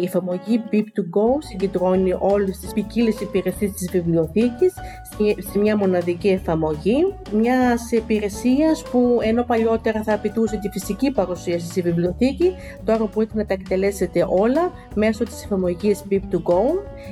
Η 0.00 0.04
εφαρμογή 0.04 0.62
Beep 0.72 0.76
to 0.76 1.02
Go 1.02 1.38
συγκεντρώνει 1.38 2.16
όλες 2.18 2.58
τις 2.58 2.72
ποικίλες 2.72 3.20
υπηρεσίες 3.20 3.70
της 3.72 3.90
βιβλιοθήκης 3.90 4.74
σε 5.50 5.58
μια 5.58 5.76
μοναδική 5.76 6.28
εφαρμογή 6.28 7.14
μιας 7.32 7.90
υπηρεσίας 7.90 8.82
που 8.90 9.18
ενώ 9.22 9.42
παλιότερα 9.42 10.02
θα 10.02 10.14
απαιτούσε 10.14 10.56
τη 10.56 10.68
φυσική 10.68 11.10
παρουσίαση 11.10 11.66
στη 11.66 11.80
βιβλιοθήκη, 11.80 12.52
τώρα 12.84 13.08
μπορείτε 13.14 13.32
να 13.36 13.46
τα 13.46 13.54
εκτελέσετε 13.54 14.26
όλα 14.28 14.72
μέσω 14.94 15.24
της 15.24 15.44
εφαρμογής 15.44 16.04
Beep 16.10 16.14
to 16.14 16.36
Go. 16.36 16.62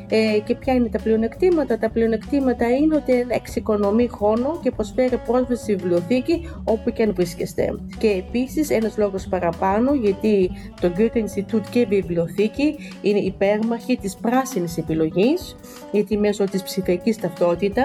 Ε, 0.09 0.39
και 0.45 0.55
ποια 0.55 0.75
είναι 0.75 0.89
τα 0.89 0.99
πλεονεκτήματα; 0.99 1.79
Τα 1.79 1.91
πλεονεκτήματα 1.91 2.69
είναι 2.71 2.97
ότι 2.97 3.27
εξοικονομεί 3.29 4.09
χρόνο 4.09 4.59
και 4.63 4.71
προσφέρει 4.71 5.21
πρόσβαση 5.27 5.63
στη 5.63 5.75
βιβλιοθήκη 5.75 6.49
όπου 6.65 6.91
και 6.91 7.03
αν 7.03 7.15
βρίσκεστε. 7.15 7.75
Και 7.99 8.09
επίσης 8.09 8.71
ένας 8.71 8.99
λόγος 8.99 9.27
παραπάνω 9.27 9.95
γιατί 9.95 10.51
το 10.81 10.93
Goethe 10.97 11.17
Institute 11.17 11.67
και 11.71 11.79
η 11.79 11.85
βιβλιοθήκη 11.85 12.77
είναι 13.03 13.19
υπέρμαχοι 13.19 13.97
της 13.97 14.17
πράσινης 14.17 14.77
επιλογής 14.79 15.57
γιατί 15.93 16.19
μέσω 16.19 16.45
της 16.45 16.63
ψηφιακής 16.63 17.17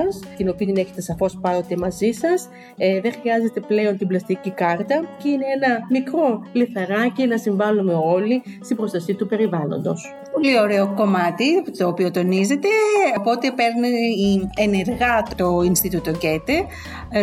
ταυτότητας 0.10 0.38
την 0.38 0.50
οποία 0.50 0.66
την 0.66 0.78
έχετε 0.78 1.01
σαφώς 1.01 1.38
πάρετε 1.42 1.78
μαζί 1.78 2.12
σας 2.12 2.50
ε, 2.78 3.01
δεν 3.01 3.12
χρειάζεται 3.12 3.60
πλέον 3.60 3.98
την 3.98 4.08
πλαστική 4.08 4.51
κάρτα 4.51 5.06
και 5.24 5.30
είναι 5.30 5.46
ένα 5.56 5.80
μικρό 5.89 6.44
λιθαράκι 6.54 7.28
να 7.28 7.38
συμβάλλουμε 7.38 7.94
όλοι 7.94 8.42
στην 8.62 8.75
προστασία 8.75 9.16
του 9.16 9.28
περιβάλλοντος. 9.28 10.13
Πολύ 10.31 10.59
ωραίο 10.59 10.93
κομμάτι 10.95 11.71
το 11.77 11.88
οποίο 11.88 12.12
τονίζεται, 12.12 12.67
οπότε 13.17 13.51
παίρνει 13.51 14.50
ενεργά 14.55 15.24
το 15.36 15.62
Ινστιτούτο 15.62 16.12
Γκέτε 16.12 16.65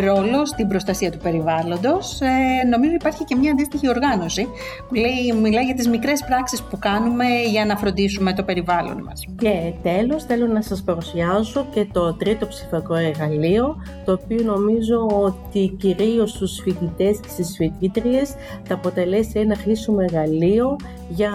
ρόλο 0.03 0.45
στην 0.45 0.67
προστασία 0.67 1.11
του 1.11 1.17
περιβάλλοντος. 1.17 2.21
Ε, 2.21 2.67
νομίζω 2.69 2.93
υπάρχει 2.93 3.23
και 3.23 3.35
μια 3.35 3.51
αντίστοιχη 3.51 3.89
οργάνωση 3.89 4.47
που 4.87 4.95
λέει, 4.95 5.41
μιλάει 5.41 5.63
για 5.63 5.73
τις 5.73 5.87
μικρές 5.87 6.23
πράξεις 6.27 6.63
που 6.63 6.77
κάνουμε 6.79 7.25
για 7.49 7.65
να 7.65 7.77
φροντίσουμε 7.77 8.33
το 8.33 8.43
περιβάλλον 8.43 9.01
μας. 9.03 9.25
Και 9.37 9.73
τέλος 9.83 10.23
θέλω 10.23 10.47
να 10.47 10.61
σας 10.61 10.83
παρουσιάσω 10.83 11.67
και 11.73 11.87
το 11.91 12.13
τρίτο 12.13 12.47
ψηφιακό 12.47 12.95
εργαλείο 12.95 13.75
το 14.05 14.11
οποίο 14.11 14.43
νομίζω 14.43 15.07
ότι 15.11 15.75
κυρίως 15.79 16.29
στους 16.29 16.59
φοιτητές 16.63 17.19
και 17.19 17.29
στις 17.29 17.55
φοιτήτριες 17.57 18.35
θα 18.63 18.73
αποτελέσει 18.73 19.39
ένα 19.39 19.55
χρήσιμο 19.55 19.97
εργαλείο 20.01 20.75
για 21.09 21.31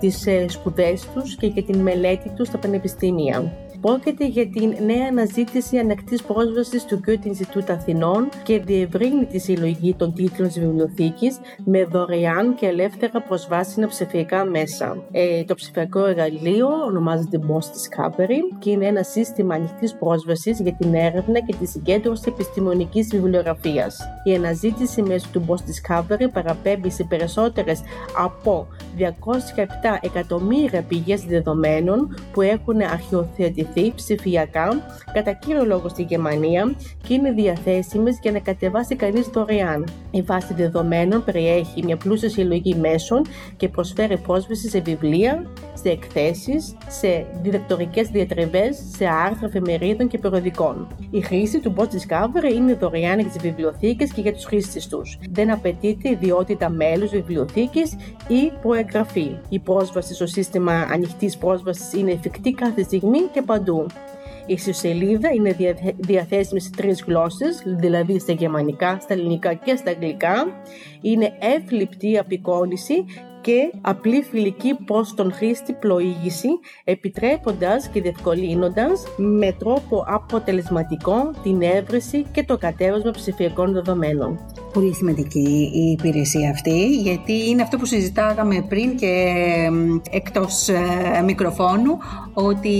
τις 0.00 0.26
ε, 0.26 0.44
σπουδές 0.48 1.05
τους 1.14 1.36
και 1.36 1.46
για 1.46 1.62
την 1.62 1.78
μελέτη 1.78 2.28
τους 2.28 2.48
στα 2.48 2.58
πανεπιστήμια. 2.58 3.52
Πρόκειται 3.86 4.26
για 4.26 4.48
την 4.48 4.74
νέα 4.84 5.06
αναζήτηση 5.10 5.78
ανακτής 5.78 6.22
πρόσβασης 6.22 6.84
του 6.84 7.00
Goethe 7.06 7.26
Institute 7.26 7.70
Αθηνών 7.70 8.28
και 8.42 8.60
διευρύνει 8.60 9.24
τη 9.24 9.38
συλλογή 9.38 9.94
των 9.94 10.14
τίτλων 10.14 10.48
της 10.48 10.60
βιβλιοθήκης 10.60 11.38
με 11.64 11.84
δωρεάν 11.84 12.54
και 12.54 12.66
ελεύθερα 12.66 13.22
προσβάσιμα 13.22 13.86
ψηφιακά 13.86 14.44
μέσα. 14.44 15.02
Ε, 15.10 15.44
το 15.44 15.54
ψηφιακό 15.54 16.04
εργαλείο 16.04 16.68
ονομάζεται 16.86 17.40
Boss 17.48 17.64
Discovery 17.64 18.58
και 18.58 18.70
είναι 18.70 18.86
ένα 18.86 19.02
σύστημα 19.02 19.54
ανοιχτής 19.54 19.94
πρόσβασης 19.94 20.60
για 20.60 20.72
την 20.72 20.94
έρευνα 20.94 21.40
και 21.40 21.54
τη 21.58 21.66
συγκέντρωση 21.66 22.24
επιστημονικής 22.26 23.08
βιβλιογραφίας. 23.08 23.98
Η 24.24 24.34
αναζήτηση 24.34 25.02
μέσω 25.02 25.26
του 25.32 25.44
Boss 25.48 25.90
Discovery 25.90 26.26
παραπέμπει 26.32 26.90
σε 26.90 27.04
περισσότερες 27.04 27.80
από 28.24 28.66
207 28.98 29.02
εκατομμύρια 30.00 30.82
πηγές 30.82 31.24
δεδομένων 31.24 32.16
που 32.32 32.42
έχουν 32.42 32.80
αρχαιοθετηθεί 33.76 33.92
ψηφιακά 33.94 34.68
κατά 35.12 35.32
κύριο 35.32 35.64
λόγο 35.64 35.88
στη 35.88 36.02
Γερμανία 36.02 36.74
και 37.06 37.14
είναι 37.14 37.32
διαθέσιμες 37.32 38.18
για 38.22 38.32
να 38.32 38.38
κατεβάσει 38.38 38.96
κανείς 38.96 39.26
δωρεάν. 39.26 39.86
Η 40.10 40.22
βάση 40.22 40.54
δεδομένων 40.54 41.24
περιέχει 41.24 41.82
μια 41.84 41.96
πλούσια 41.96 42.28
συλλογή 42.28 42.74
μέσων 42.74 43.22
και 43.56 43.68
προσφέρει 43.68 44.18
πρόσβαση 44.18 44.68
σε 44.68 44.80
βιβλία, 44.80 45.46
σε 45.74 45.88
εκθέσεις, 45.88 46.76
σε 46.88 47.26
διδακτορικές 47.42 48.08
διατριβές, 48.08 48.82
σε 48.96 49.06
άρθρα 49.06 49.46
εφημερίδων 49.46 50.08
και 50.08 50.18
περιοδικών. 50.18 50.86
Η 51.10 51.20
χρήση 51.20 51.60
του 51.60 51.74
Boss 51.76 51.82
Discovery 51.82 52.54
είναι 52.54 52.74
δωρεάν 52.74 53.18
για 53.18 53.28
τις 53.28 53.40
βιβλιοθήκες 53.42 54.12
και 54.12 54.20
για 54.20 54.32
τους 54.32 54.44
χρήστες 54.44 54.86
τους. 54.86 55.18
Δεν 55.30 55.50
απαιτείται 55.50 56.10
ιδιότητα 56.10 56.68
μέλους 56.68 57.10
βιβλιοθήκης 57.10 57.96
ή 58.28 58.52
προεγγραφή. 58.62 59.36
Η 59.48 59.58
πρόσβαση 59.58 60.14
στο 60.14 60.26
σύστημα 60.26 60.72
ανοιχτής 60.92 61.36
πρόσβασης 61.36 61.92
είναι 61.92 62.10
εφικτή 62.10 62.52
κάθε 62.52 62.82
στιγμή 62.82 63.20
και 63.32 63.42
παντού 63.56 63.86
η 64.46 64.52
ιστοσελίδα 64.52 65.32
είναι 65.34 65.56
διαθέσιμη 65.96 66.60
σε 66.60 66.70
τρεις 66.76 67.02
γλώσσες, 67.06 67.62
δηλαδή 67.64 68.18
στα 68.18 68.32
γερμανικά, 68.32 68.98
στα 69.00 69.14
ελληνικά 69.14 69.54
και 69.54 69.76
στα 69.76 69.90
αγγλικά. 69.90 70.46
Είναι 71.00 71.32
εύληπτη 71.38 72.18
απεικόνηση 72.18 73.04
και 73.40 73.70
απλή 73.80 74.22
φιλική 74.22 74.74
προς 74.84 75.14
τον 75.14 75.32
χρήστη 75.32 75.72
πλοήγηση, 75.72 76.48
επιτρέποντας 76.84 77.88
και 77.88 78.00
διευκολύνοντας 78.00 79.04
με 79.16 79.52
τρόπο 79.52 80.04
αποτελεσματικό 80.06 81.30
την 81.42 81.62
έβρεση 81.62 82.26
και 82.32 82.44
το 82.44 82.58
κατέβασμα 82.58 83.10
ψηφιακών 83.10 83.72
δεδομένων. 83.72 84.38
Πολύ 84.76 84.94
σημαντική 84.94 85.70
η 85.74 85.90
υπηρεσία 85.90 86.50
αυτή, 86.50 86.90
γιατί 86.90 87.48
είναι 87.48 87.62
αυτό 87.62 87.76
που 87.76 87.84
συζητάγαμε 87.84 88.64
πριν 88.68 88.96
και 88.96 89.34
εκτός 90.10 90.68
ε, 90.68 91.22
μικροφώνου, 91.24 91.98
ότι 92.32 92.76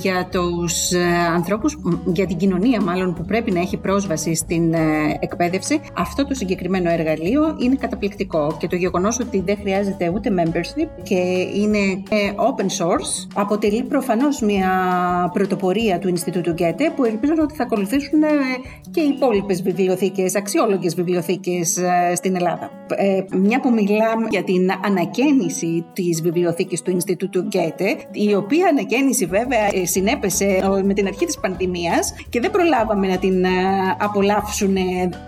για 0.00 0.28
τους 0.30 0.92
ε, 0.92 1.04
ανθρώπους, 1.34 1.78
για 2.04 2.26
την 2.26 2.36
κοινωνία 2.36 2.82
μάλλον 2.82 3.14
που 3.14 3.24
πρέπει 3.24 3.50
να 3.50 3.60
έχει 3.60 3.76
πρόσβαση 3.76 4.34
στην 4.34 4.74
ε, 4.74 4.78
εκπαίδευση, 5.20 5.80
αυτό 5.96 6.26
το 6.26 6.34
συγκεκριμένο 6.34 6.90
εργαλείο 6.90 7.56
είναι 7.58 7.74
καταπληκτικό 7.74 8.56
και 8.58 8.66
το 8.66 8.76
γεγονός 8.76 9.20
ότι 9.20 9.40
δεν 9.40 9.56
χρειάζεται 9.60 9.72
χρειάζεται 9.84 10.08
ούτε 10.14 10.30
membership 10.38 11.02
και 11.02 11.14
είναι 11.54 12.02
open 12.36 12.84
source. 12.84 13.28
Αποτελεί 13.34 13.82
προφανώς 13.82 14.40
μια 14.40 14.70
πρωτοπορία 15.32 15.98
του 15.98 16.08
Ινστιτούτου 16.08 16.50
Γκέτε 16.50 16.92
που 16.96 17.04
ελπίζω 17.04 17.32
ότι 17.42 17.54
θα 17.54 17.62
ακολουθήσουν 17.62 18.20
και 18.90 19.00
οι 19.00 19.08
υπόλοιπες 19.16 19.62
βιβλιοθήκες, 19.62 20.36
αξιόλογες 20.36 20.94
βιβλιοθήκες 20.94 21.33
στην 22.14 22.36
Ελλάδα. 22.36 22.70
Μια 23.36 23.60
που 23.60 23.70
μιλάμε 23.72 24.26
για 24.30 24.44
την 24.44 24.70
ανακαίνιση 24.84 25.84
της 25.92 26.22
βιβλιοθήκης 26.22 26.82
του 26.82 26.90
Ινστιτούτου 26.90 27.40
Γκέτε, 27.40 27.96
η 28.10 28.34
οποία 28.34 28.66
ανακαίνιση 28.66 29.26
βέβαια 29.26 29.68
συνέπεσε 29.82 30.58
με 30.84 30.94
την 30.94 31.06
αρχή 31.06 31.26
της 31.26 31.38
πανδημίας 31.38 32.14
και 32.28 32.40
δεν 32.40 32.50
προλάβαμε 32.50 33.06
να 33.06 33.16
την 33.16 33.44
απολαύσουν, 33.98 34.76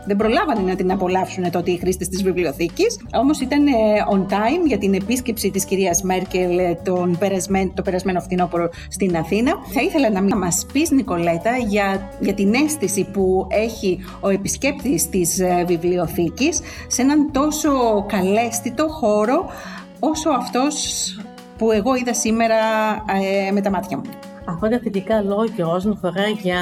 δεν 0.06 0.16
προλάβανε 0.16 0.60
να 0.60 0.74
την 0.74 0.92
απολαύσουν 0.92 1.50
τότε 1.50 1.70
οι 1.70 1.76
χρήστες 1.76 2.08
της 2.08 2.22
βιβλιοθήκης, 2.22 2.98
όμως 3.14 3.40
ήταν 3.40 3.64
on 4.12 4.32
time 4.32 4.66
για 4.66 4.78
την 4.78 4.94
επίσκεψη 4.94 5.50
της 5.50 5.64
κυρίας 5.64 6.02
Μέρκελ 6.02 6.58
τον 6.84 7.16
περασμένο, 7.18 7.72
το 7.74 7.82
περασμένο 7.82 8.20
φθινόπωρο 8.20 8.68
στην 8.88 9.16
Αθήνα. 9.16 9.52
Θα 9.72 9.82
ήθελα 9.82 10.10
να 10.20 10.36
μας 10.36 10.66
πεις 10.72 10.90
Νικολέτα 10.90 11.56
για, 11.68 12.10
για 12.20 12.34
την 12.34 12.54
αίσθηση 12.54 13.08
που 13.12 13.46
έχει 13.50 13.98
ο 14.20 14.28
επισκέπτης 14.28 15.08
της 15.08 15.42
βιβλιοθήκης 15.66 15.94
σε 16.86 17.02
έναν 17.02 17.32
τόσο 17.32 18.04
καλέστητο 18.08 18.88
χώρο 18.88 19.50
όσο 20.00 20.30
αυτός 20.30 20.74
που 21.58 21.72
εγώ 21.72 21.94
είδα 21.94 22.14
σήμερα 22.14 22.56
ε, 23.48 23.50
με 23.50 23.60
τα 23.60 23.70
μάτια 23.70 23.96
μου. 23.96 24.04
Αυτά 24.48 24.68
τα 24.68 24.78
θετικά 24.82 25.22
λόγια 25.22 25.66
όσον 25.66 25.92
αφορά 25.92 26.28
για 26.28 26.60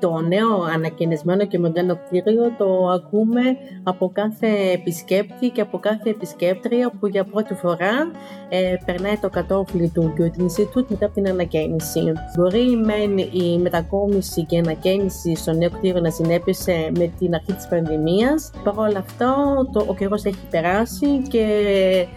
το 0.00 0.20
νέο 0.20 0.62
ανακαινισμένο 0.74 1.46
και 1.46 1.58
μοντέρνο 1.58 1.96
κτίριο 1.96 2.54
το 2.58 2.88
ακούμε 2.88 3.40
από 3.82 4.10
κάθε 4.14 4.46
επισκέπτη 4.72 5.48
και 5.48 5.60
από 5.60 5.78
κάθε 5.78 6.10
επισκέπτρια 6.10 6.92
που 7.00 7.06
για 7.06 7.24
πρώτη 7.24 7.54
φορά 7.54 8.10
ε, 8.48 8.74
περνάει 8.84 9.16
το 9.16 9.30
κατόφλι 9.30 9.88
του 9.94 10.12
Goethe 10.18 10.40
Institute 10.42 10.86
μετά 10.88 11.06
από 11.06 11.14
την 11.14 11.28
ανακαίνιση. 11.28 12.12
Μπορεί 12.36 12.76
μεν 12.84 13.18
η 13.18 13.58
μετακόμιση 13.58 14.44
και 14.44 14.56
η 14.56 14.58
ανακαίνιση 14.58 15.34
στο 15.34 15.52
νέο 15.52 15.70
κτίριο 15.70 16.00
να 16.00 16.10
συνέπεσε 16.10 16.90
με 16.98 17.12
την 17.18 17.34
αρχή 17.34 17.52
της 17.52 17.66
πανδημίας. 17.66 18.50
Παρ' 18.64 18.78
όλα 18.78 18.98
αυτά 18.98 19.34
το, 19.72 19.84
ο 19.88 19.94
καιρός 19.94 20.24
έχει 20.24 20.46
περάσει 20.50 21.22
και 21.28 21.46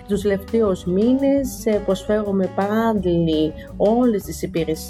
τους 0.08 0.22
τελευταίους 0.22 0.86
μήνες 0.86 1.66
ε, 1.66 1.82
προσφέρουμε 1.86 2.50
πάντλη 2.56 3.54
όλες 3.78 4.24
τις 4.24 4.38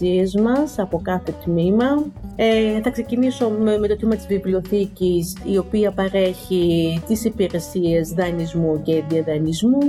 υπηρεσίες 0.01 0.36
μας 0.36 0.79
από 0.79 1.00
κάθε 1.03 1.34
τμήμα. 1.44 2.06
Ε, 2.36 2.82
θα 2.82 2.89
ξεκινήσω 2.89 3.50
με, 3.50 3.88
το 3.88 3.96
τμήμα 3.96 4.15
της 4.15 4.27
βιβλιοθήκης 4.27 5.38
η 5.46 5.58
οποία 5.58 5.91
παρέχει 5.91 7.01
τις 7.08 7.25
υπηρεσίες 7.25 8.10
δανεισμού 8.10 8.82
και 8.82 9.03
διαδανεισμού, 9.10 9.79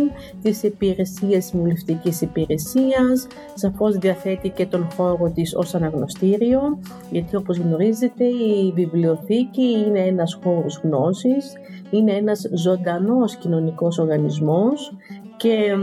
τις 0.42 0.62
υπηρεσίες 0.62 1.44
συμβουλευτικής 1.44 2.20
υπηρεσίας, 2.20 3.26
σαφώς 3.54 3.96
διαθέτει 3.96 4.48
και 4.48 4.66
τον 4.66 4.88
χώρο 4.96 5.32
της 5.34 5.54
ως 5.54 5.74
αναγνωστήριο, 5.74 6.78
γιατί 7.10 7.36
όπως 7.36 7.58
γνωρίζετε 7.58 8.24
η 8.24 8.72
βιβλιοθήκη 8.74 9.84
είναι 9.86 10.00
ένας 10.00 10.38
χώρος 10.42 10.80
γνώσης, 10.82 11.52
είναι 11.90 12.12
ένας 12.12 12.48
ζωντανός 12.52 13.36
κοινωνικός 13.36 13.98
οργανισμός 13.98 14.92
και 15.36 15.74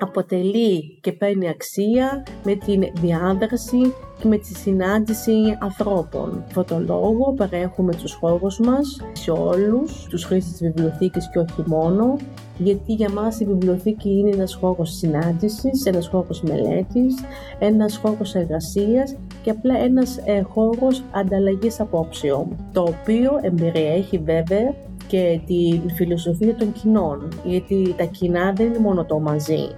αποτελεί 0.00 0.98
και 1.00 1.12
παίρνει 1.12 1.48
αξία 1.48 2.26
με 2.44 2.54
την 2.54 2.82
διάδραση 3.00 3.94
και 4.20 4.28
με 4.28 4.38
τη 4.38 4.54
συνάντηση 4.54 5.32
ανθρώπων. 5.58 6.44
Αυτό 6.46 6.64
το 6.64 6.78
λόγο 6.78 7.34
παρέχουμε 7.36 7.94
τους 7.94 8.14
χώρους 8.14 8.58
μας 8.58 9.00
σε 9.12 9.30
όλους 9.30 10.06
τους 10.08 10.24
χρήστες 10.24 10.52
της 10.52 10.60
βιβλιοθήκης 10.60 11.30
και 11.30 11.38
όχι 11.38 11.62
μόνο, 11.66 12.16
γιατί 12.58 12.92
για 12.92 13.10
μας 13.10 13.40
η 13.40 13.44
βιβλιοθήκη 13.44 14.10
είναι 14.10 14.30
ένας 14.30 14.54
χώρος 14.54 14.96
συνάντησης, 14.96 15.84
ένας 15.84 16.08
χώρος 16.08 16.42
μελέτης, 16.42 17.14
ένας 17.58 17.96
χώρος 17.96 18.34
εργασίας 18.34 19.16
και 19.42 19.50
απλά 19.50 19.78
ένας 19.78 20.18
ε, 20.24 20.42
χώρος 20.42 21.02
ανταλλαγής 21.10 21.80
απόψεων, 21.80 22.56
το 22.72 22.80
οποίο 22.80 23.30
εμπεριέχει 23.40 24.18
βέβαια 24.18 24.74
και 25.06 25.40
τη 25.46 25.80
φιλοσοφία 25.94 26.54
των 26.54 26.72
κοινών, 26.72 27.28
γιατί 27.44 27.94
τα 27.96 28.04
κοινά 28.04 28.52
δεν 28.52 28.66
είναι 28.66 28.78
μόνο 28.78 29.04
το 29.04 29.18
μαζί 29.18 29.68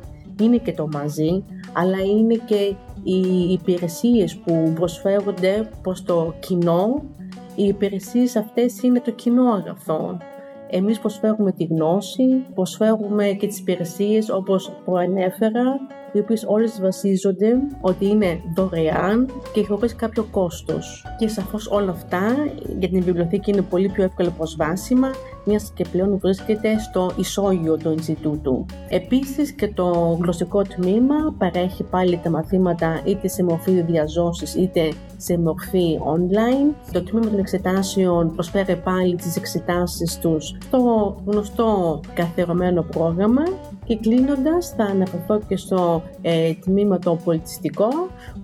είναι 0.40 0.56
και 0.56 0.72
το 0.72 0.88
μαζί, 0.92 1.44
αλλά 1.72 2.00
είναι 2.00 2.34
και 2.34 2.74
οι 3.02 3.52
υπηρεσίες 3.52 4.36
που 4.36 4.72
προσφέρονται 4.74 5.68
προς 5.82 6.02
το 6.02 6.34
κοινό. 6.40 7.02
Οι 7.54 7.64
υπηρεσίες 7.64 8.36
αυτές 8.36 8.82
είναι 8.82 9.00
το 9.00 9.10
κοινό 9.10 9.52
αγαθό. 9.52 10.18
Εμείς 10.70 10.98
προσφέρουμε 10.98 11.52
τη 11.52 11.64
γνώση, 11.64 12.24
προσφέρουμε 12.54 13.24
και 13.24 13.46
τις 13.46 13.58
υπηρεσίες 13.58 14.30
όπως 14.30 14.72
προανέφερα, 14.84 15.64
οι 16.12 16.18
οποίες 16.18 16.44
όλες 16.48 16.80
βασίζονται 16.80 17.58
ότι 17.80 18.06
είναι 18.06 18.40
δωρεάν 18.54 19.30
και 19.52 19.64
χωρίς 19.64 19.96
κάποιο 19.96 20.26
κόστος. 20.30 21.06
Και 21.18 21.28
σαφώς 21.28 21.68
όλα 21.70 21.90
αυτά 21.90 22.20
για 22.78 22.88
την 22.88 23.02
βιβλιοθήκη 23.02 23.50
είναι 23.50 23.62
πολύ 23.62 23.88
πιο 23.88 24.04
εύκολα 24.04 24.30
προσβάσιμα 24.30 25.10
μιας 25.50 25.72
και 25.74 25.84
πλέον 25.92 26.18
βρίσκεται 26.18 26.78
στο 26.78 27.12
ισόγειο 27.16 27.76
του 27.76 27.90
Ινστιτούτου. 27.90 28.66
Επίσης 28.88 29.52
και 29.52 29.68
το 29.68 30.18
γλωσσικό 30.22 30.62
τμήμα 30.62 31.34
παρέχει 31.38 31.82
πάλι 31.82 32.20
τα 32.22 32.30
μαθήματα 32.30 33.00
είτε 33.04 33.28
σε 33.28 33.42
μορφή 33.42 33.80
διαζώσης 33.82 34.54
είτε 34.54 34.92
σε 35.16 35.38
μορφή 35.38 35.98
online. 36.16 36.74
Το 36.92 37.02
τμήμα 37.02 37.26
των 37.26 37.38
εξετάσεων 37.38 38.34
προσφέρει 38.34 38.76
πάλι 38.76 39.16
τις 39.16 39.36
εξετάσεις 39.36 40.18
τους 40.18 40.56
στο 40.62 41.16
γνωστό 41.24 42.00
καθερωμένο 42.14 42.82
πρόγραμμα 42.82 43.42
και 43.84 43.96
κλείνοντας 43.96 44.74
θα 44.76 44.84
αναφερθώ 44.84 45.40
και 45.48 45.56
στο 45.56 46.02
ε, 46.22 46.54
τμήμα 46.54 46.98
το 46.98 47.18
πολιτιστικό 47.24 47.88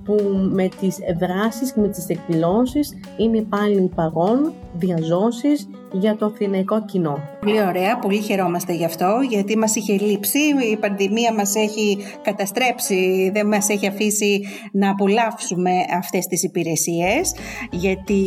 που 0.06 0.14
με 0.52 0.68
τις 0.80 0.98
δράσεις 1.18 1.72
και 1.72 1.80
με 1.80 1.88
τις 1.88 2.08
εκδηλώσεις 2.08 2.94
είναι 3.16 3.42
πάλι 3.42 3.90
παρόν 3.94 4.52
διαζώσεις 4.72 5.68
για 5.92 6.16
το 6.16 6.26
αθηναϊκό 6.26 6.84
κοινό. 6.84 7.18
Πολύ 7.40 7.62
ωραία, 7.62 7.98
πολύ 7.98 8.20
χαιρόμαστε 8.20 8.72
γι' 8.72 8.84
αυτό 8.84 9.20
γιατί 9.28 9.58
μας 9.58 9.76
είχε 9.76 9.98
λείψει, 9.98 10.38
η 10.72 10.76
πανδημία 10.76 11.34
μας 11.34 11.54
έχει 11.54 11.98
καταστρέψει, 12.22 13.30
δεν 13.34 13.46
μας 13.46 13.68
έχει 13.68 13.86
αφήσει 13.86 14.40
να 14.72 14.90
απολαύσουμε 14.90 15.70
αυτές 15.98 16.26
τις 16.26 16.42
υπηρεσίες 16.42 17.34
γιατί 17.70 18.22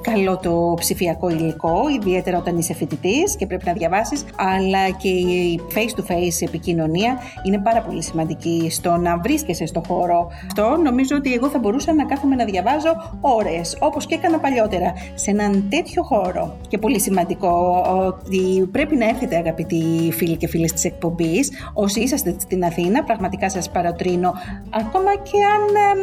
καλό 0.00 0.36
το 0.36 0.74
ψηφιακό 0.76 1.28
υλικό, 1.28 1.82
ιδιαίτερα 2.00 2.38
όταν 2.38 2.58
είσαι 2.58 2.74
φοιτητής 2.74 3.36
και 3.36 3.46
πρέπει 3.46 3.66
να 3.66 3.72
διαβάσεις, 3.72 4.24
αλλά 4.36 4.90
και 4.90 5.08
η 5.08 5.60
face-to-face 5.74 6.46
επικοινωνία 6.46 7.18
είναι 7.42 7.58
πάρα 7.58 7.80
πολύ 7.80 8.02
σημαντική 8.02 8.66
στο 8.70 8.96
να 8.96 9.18
βρίσκεσαι 9.18 9.66
στο 9.66 9.82
χώρο. 9.88 10.28
Αυτό 10.46 10.76
νομίζω 10.82 11.07
ότι 11.14 11.34
εγώ 11.34 11.48
θα 11.48 11.58
μπορούσα 11.58 11.94
να 11.94 12.04
κάθομαι 12.04 12.34
να 12.34 12.44
διαβάζω 12.44 13.18
ώρες, 13.20 13.76
όπως 13.80 14.06
και 14.06 14.14
έκανα 14.14 14.38
παλιότερα, 14.38 14.92
σε 15.14 15.30
έναν 15.30 15.66
τέτοιο 15.68 16.02
χώρο. 16.02 16.56
Και 16.68 16.78
πολύ 16.78 17.00
σημαντικό 17.00 17.84
ότι 18.06 18.68
πρέπει 18.72 18.96
να 18.96 19.08
έρθετε 19.08 19.36
αγαπητοί 19.36 20.10
φίλοι 20.12 20.36
και 20.36 20.48
φίλες 20.48 20.72
της 20.72 20.84
εκπομπής, 20.84 21.50
όσοι 21.74 22.00
είσαστε 22.00 22.34
στην 22.38 22.64
Αθήνα, 22.64 23.04
πραγματικά 23.04 23.50
σας 23.50 23.70
παροτρύνω, 23.70 24.32
ακόμα 24.70 25.12
και 25.22 25.38
αν 25.54 25.94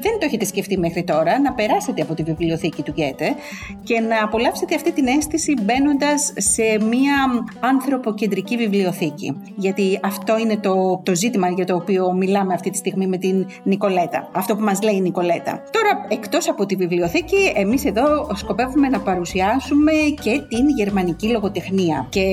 δεν 0.00 0.12
το 0.12 0.24
έχετε 0.26 0.44
σκεφτεί 0.44 0.78
μέχρι 0.78 1.04
τώρα, 1.04 1.40
να 1.40 1.52
περάσετε 1.52 2.02
από 2.02 2.14
τη 2.14 2.22
βιβλιοθήκη 2.22 2.82
του 2.82 2.92
Γκέτε 2.92 3.34
και 3.82 4.00
να 4.00 4.24
απολαύσετε 4.24 4.74
αυτή 4.74 4.92
την 4.92 5.06
αίσθηση 5.06 5.54
μπαίνοντας 5.62 6.32
σε 6.36 6.62
μια 6.62 7.44
ανθρωποκεντρική 7.60 8.56
βιβλιοθήκη. 8.56 9.36
Γιατί 9.56 10.00
αυτό 10.02 10.38
είναι 10.38 10.56
το, 10.56 11.00
το 11.02 11.14
ζήτημα 11.14 11.48
για 11.48 11.64
το 11.64 11.74
οποίο 11.74 12.12
μιλάμε 12.12 12.54
αυτή 12.54 12.70
τη 12.70 12.76
στιγμή 12.76 13.06
με 13.06 13.16
την 13.16 13.46
Νικολέτα. 13.62 14.28
Αυτό 14.48 14.58
που 14.58 14.64
μας 14.64 14.82
λέει 14.82 14.94
η 14.94 15.00
Νικολέτα. 15.00 15.62
Τώρα, 15.70 16.06
εκτός 16.08 16.48
από 16.48 16.66
τη 16.66 16.76
βιβλιοθήκη, 16.76 17.52
εμείς 17.54 17.84
εδώ 17.84 18.26
σκοπεύουμε 18.34 18.88
να 18.88 19.00
παρουσιάσουμε 19.00 19.92
και 20.22 20.40
την 20.48 20.68
γερμανική 20.68 21.28
λογοτεχνία. 21.28 22.06
Και 22.08 22.24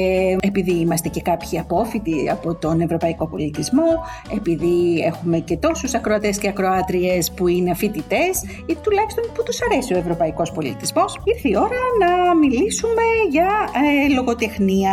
επειδή 0.42 0.72
είμαστε 0.72 1.10
και 1.10 1.22
κάποιοι 1.22 1.60
απόφοιτοι 1.60 2.30
από 2.30 2.56
τον 2.56 2.82
ευρωπαϊκό 2.82 3.28
πολιτισμό, 3.28 3.90
επειδή 4.36 5.00
έχουμε 5.06 5.38
και 5.40 5.58
τόσους 5.58 5.94
ακροατές 5.94 6.38
και 6.38 6.48
ακροάτριες 6.48 7.32
που 7.32 7.48
είναι 7.48 7.74
φοιτητές 7.74 8.44
ή 8.66 8.76
τουλάχιστον 8.84 9.24
που 9.34 9.44
τους 9.44 9.62
αρέσει 9.62 9.94
ο 9.94 9.98
ευρωπαϊκός 9.98 10.52
πολιτισμός, 10.52 11.20
ήρθε 11.24 11.50
η 11.50 11.56
ώρα 11.58 11.82
να 12.00 12.36
μιλήσουμε 12.36 13.06
για 13.30 13.48
ε, 14.08 14.14
λογοτεχνία. 14.14 14.92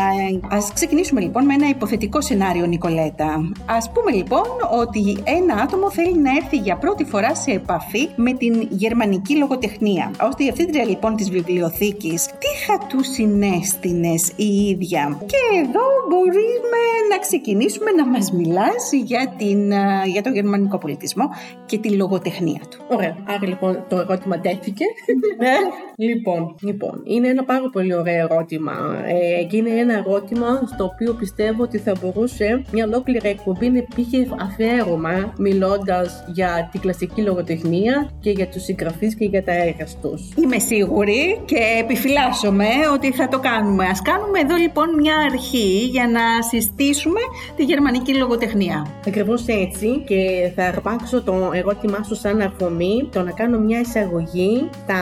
Ας 0.50 0.72
ξεκινήσουμε 0.72 1.20
λοιπόν 1.20 1.44
με 1.44 1.54
ένα 1.54 1.68
υποθετικό 1.68 2.20
σενάριο, 2.20 2.66
Νικολέτα. 2.66 3.50
Ας 3.66 3.90
πούμε 3.92 4.10
λοιπόν 4.12 4.48
ότι 4.80 5.18
ένα 5.24 5.62
άτομο 5.62 5.90
θέλει 5.90 6.18
να 6.18 6.30
έρθει 6.30 6.56
για 6.56 6.76
πρώτη 6.76 7.04
φορά 7.10 7.34
σε 7.34 7.50
επαφή 7.50 8.08
με 8.16 8.32
την 8.32 8.68
γερμανική 8.70 9.36
λογοτεχνία. 9.36 10.10
Ω 10.20 10.28
διευθύντρια 10.36 10.84
λοιπόν 10.84 11.16
της 11.16 11.30
βιβλιοθήκης, 11.30 12.26
τι 12.26 12.50
θα 12.66 12.86
τους 12.88 13.06
συνέστηνες 13.06 14.32
η 14.36 14.44
ίδια; 14.44 15.18
Και 15.26 15.58
εδώ 15.58 15.86
μπορούμε 16.08 16.82
να 17.10 17.18
ξεκινήσουμε 17.18 17.90
να 17.90 18.06
μας 18.06 18.32
μιλάς 18.32 18.92
για, 19.04 19.34
την, 19.38 19.72
για 20.12 20.22
το 20.22 20.30
γερμανικό 20.30 20.78
πολιτισμό 20.78 21.24
και 21.66 21.78
τη 21.78 21.90
λογοτεχνία 21.90 22.60
του. 22.70 22.78
Ωραία. 22.88 23.16
Άρα 23.28 23.46
λοιπόν 23.46 23.84
το 23.88 23.96
ερώτημα 23.96 24.40
τέθηκε. 24.40 24.84
Ναι. 25.38 25.54
λοιπόν, 25.96 26.54
λοιπόν, 26.60 27.02
είναι 27.04 27.28
ένα 27.28 27.44
πάρα 27.44 27.70
πολύ 27.72 27.94
ωραίο 27.94 28.26
ερώτημα. 28.30 28.72
Ε, 29.06 29.44
και 29.44 29.56
είναι 29.56 29.70
ένα 29.70 29.92
ερώτημα 29.92 30.46
στο 30.74 30.84
οποίο 30.84 31.12
πιστεύω 31.12 31.62
ότι 31.62 31.78
θα 31.78 31.92
μπορούσε 32.00 32.64
μια 32.72 32.84
ολόκληρη 32.84 33.28
εκπομπή 33.28 33.70
να 33.70 33.78
υπήρχε 33.78 34.28
αφιέρωμα 34.40 35.32
μιλώντας 35.38 36.24
για 36.26 36.68
την 36.72 36.80
κλασική 36.80 36.99
λογοτεχνία 37.16 38.10
και 38.20 38.30
για 38.30 38.48
τους 38.48 38.62
συγγραφείς 38.62 39.14
και 39.14 39.24
για 39.24 39.44
τα 39.44 39.52
έργα 39.52 39.86
τους. 40.02 40.22
Είμαι 40.36 40.58
σίγουρη 40.58 41.40
και 41.44 41.58
επιφυλάσσομαι 41.80 42.68
ότι 42.94 43.12
θα 43.12 43.28
το 43.28 43.38
κάνουμε. 43.38 43.84
Α 43.84 43.96
κάνουμε 44.02 44.38
εδώ 44.38 44.56
λοιπόν 44.56 44.94
μια 44.94 45.16
αρχή 45.30 45.88
για 45.90 46.06
να 46.06 46.42
συστήσουμε 46.50 47.20
τη 47.56 47.64
γερμανική 47.64 48.14
λογοτεχνία. 48.14 48.86
Ακριβώς 49.06 49.46
έτσι 49.46 50.02
και 50.06 50.50
θα 50.54 50.64
αρπάξω 50.64 51.22
το 51.22 51.50
ερώτημά 51.54 52.02
σου 52.02 52.14
σαν 52.14 52.40
αφορμή 52.40 53.08
το 53.12 53.22
να 53.22 53.30
κάνω 53.30 53.58
μια 53.58 53.80
εισαγωγή 53.80 54.68
στα 54.82 55.00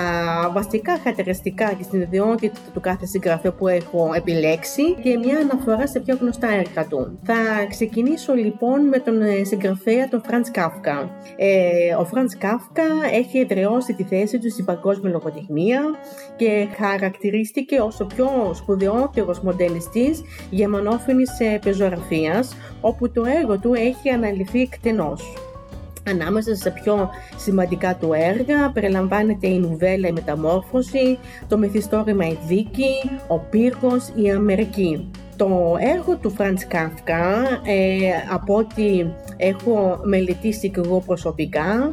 βασικά 0.52 0.98
χαρακτηριστικά 1.02 1.72
και 1.72 1.82
στην 1.82 2.00
ιδιότητα 2.00 2.58
του 2.74 2.80
κάθε 2.80 3.06
συγγραφέα 3.06 3.52
που 3.52 3.68
έχω 3.68 4.10
επιλέξει 4.14 4.82
και 5.02 5.18
μια 5.18 5.38
αναφορά 5.38 5.86
σε 5.86 6.00
πιο 6.00 6.16
γνωστά 6.20 6.48
έργα 6.48 6.86
του. 6.88 7.18
Θα 7.22 7.34
ξεκινήσω 7.68 8.34
λοιπόν 8.34 8.88
με 8.88 8.98
τον 8.98 9.22
ε, 9.22 9.44
συγγραφέα 9.44 10.08
τον 10.08 10.22
Franz 10.26 10.58
Kafka. 10.58 11.08
Ε, 11.36 11.77
ο 12.00 12.08
Franz 12.12 12.44
Kafka 12.44 13.12
έχει 13.12 13.38
εδραιώσει 13.38 13.94
τη 13.94 14.02
θέση 14.02 14.38
του 14.38 14.50
στην 14.50 14.64
παγκόσμια 14.64 15.10
λογοτεχνία 15.10 15.82
και 16.36 16.66
χαρακτηρίστηκε 16.76 17.80
ως 17.80 18.00
ο 18.00 18.06
πιο 18.06 18.28
σπουδαιότερος 18.54 19.40
μοντελιστής 19.40 20.22
γερμανόφωνης 20.50 21.30
πεζογραφίας, 21.64 22.56
όπου 22.80 23.10
το 23.10 23.24
έργο 23.40 23.58
του 23.58 23.74
έχει 23.74 24.08
αναλυθεί 24.08 24.60
εκτενώς. 24.60 25.32
Ανάμεσα 26.08 26.54
στα 26.54 26.70
πιο 26.70 27.10
σημαντικά 27.36 27.96
του 27.96 28.12
έργα 28.12 28.70
περιλαμβάνεται 28.70 29.46
η 29.46 29.58
νουβέλα 29.58 30.08
«Η 30.08 30.12
Μεταμόρφωση», 30.12 31.18
το 31.48 31.58
μυθιστόρημα 31.58 32.26
«Η 32.26 32.38
Δίκη», 32.46 33.10
«Ο 33.28 33.38
Πύργος», 33.38 34.12
«Η 34.14 34.30
Αμερική». 34.30 35.10
Το 35.38 35.76
έργο 35.94 36.16
του 36.16 36.30
Φραντς 36.30 36.66
Κάφκα, 36.66 37.42
ε, 37.64 38.10
από 38.32 38.54
ό,τι 38.54 39.04
έχω 39.36 40.00
μελετήσει 40.02 40.70
και 40.70 40.80
εγώ 40.84 41.02
προσωπικά, 41.06 41.92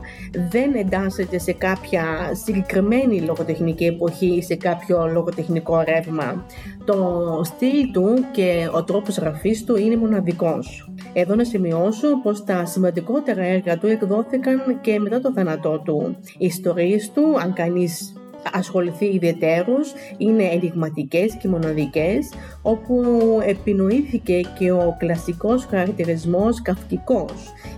δεν 0.49 0.73
εντάσσεται 0.75 1.37
σε 1.37 1.53
κάποια 1.53 2.03
συγκεκριμένη 2.43 3.21
λογοτεχνική 3.21 3.85
εποχή 3.85 4.25
ή 4.25 4.41
σε 4.41 4.55
κάποιο 4.55 5.07
λογοτεχνικό 5.07 5.81
ρεύμα. 5.81 6.45
Το 6.85 7.41
στυλ 7.43 7.91
του 7.91 8.25
και 8.31 8.69
ο 8.73 8.83
τρόπος 8.83 9.17
γραφής 9.17 9.63
του 9.63 9.75
είναι 9.75 9.97
μοναδικός. 9.97 10.89
Εδώ 11.13 11.35
να 11.35 11.43
σημειώσω 11.43 12.21
πως 12.23 12.43
τα 12.43 12.65
σημαντικότερα 12.65 13.43
έργα 13.43 13.77
του 13.77 13.87
εκδόθηκαν 13.87 14.79
και 14.81 14.99
μετά 14.99 15.21
το 15.21 15.31
θάνατό 15.31 15.79
του. 15.79 16.17
Οι 16.37 16.45
ιστορίες 16.45 17.11
του, 17.11 17.39
αν 17.41 17.53
κανείς 17.53 18.13
ασχοληθεί 18.53 19.05
ιδιαιτέρως 19.05 19.93
είναι 20.17 20.43
ενηγματικές 20.43 21.37
και 21.41 21.47
μοναδικές 21.47 22.29
όπου 22.61 23.03
επινοήθηκε 23.45 24.41
και 24.59 24.71
ο 24.71 24.95
κλασικός 24.99 25.65
χαρακτηρισμός 25.65 26.61
καυκικός 26.61 27.33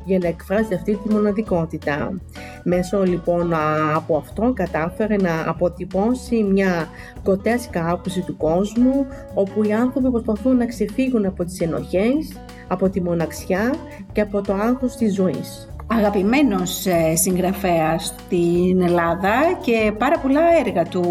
για 0.05 0.17
να 0.17 0.27
εκφράσει 0.27 0.73
αυτή 0.73 0.95
τη 0.95 1.09
μοναδικότητα. 1.09 2.19
Μέσω 2.63 3.03
λοιπόν 3.03 3.53
από 3.95 4.17
αυτό 4.17 4.53
κατάφερε 4.55 5.15
να 5.15 5.49
αποτυπώσει 5.49 6.43
μια 6.43 6.87
κοτέσκα 7.23 7.89
άποψη 7.91 8.21
του 8.21 8.37
κόσμου 8.37 9.05
όπου 9.33 9.63
οι 9.63 9.73
άνθρωποι 9.73 10.11
προσπαθούν 10.11 10.57
να 10.57 10.65
ξεφύγουν 10.65 11.25
από 11.25 11.43
τις 11.45 11.59
ενοχές, 11.59 12.37
από 12.67 12.89
τη 12.89 13.01
μοναξιά 13.01 13.73
και 14.11 14.21
από 14.21 14.41
το 14.41 14.53
άγχος 14.53 14.95
της 14.95 15.13
ζωής 15.13 15.67
αγαπημένος 15.87 16.85
ε, 16.85 17.15
συγγραφέας 17.15 18.05
στην 18.05 18.81
Ελλάδα 18.81 19.33
και 19.61 19.91
πάρα 19.97 20.19
πολλά 20.19 20.41
έργα 20.65 20.83
του 20.83 21.03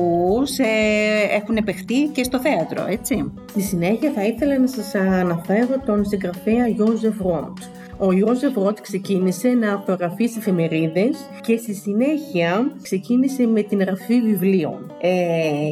έχουν 1.30 1.56
επεχτεί 1.56 2.10
και 2.12 2.22
στο 2.22 2.40
θέατρο, 2.40 2.86
έτσι. 2.88 3.32
Στη 3.50 3.60
συνέχεια 3.60 4.12
θα 4.14 4.24
ήθελα 4.24 4.58
να 4.58 4.66
σας 4.66 4.94
αναφέρω 4.94 5.78
τον 5.86 6.04
συγγραφέα 6.04 6.66
Γιώζεφ 6.66 7.18
Ρόντ. 7.20 7.58
Ο 7.98 8.12
Ιώζεφ 8.12 8.54
Ρότ 8.54 8.80
ξεκίνησε 8.80 9.48
να 9.48 9.72
αυτογραφεί 9.72 10.24
εφημερίδες 10.24 11.16
και 11.40 11.56
στη 11.56 11.74
συνέχεια 11.74 12.72
ξεκίνησε 12.82 13.46
με 13.46 13.62
την 13.62 13.80
γραφή 13.80 14.20
βιβλίων. 14.20 14.92
Ε, 15.00 15.10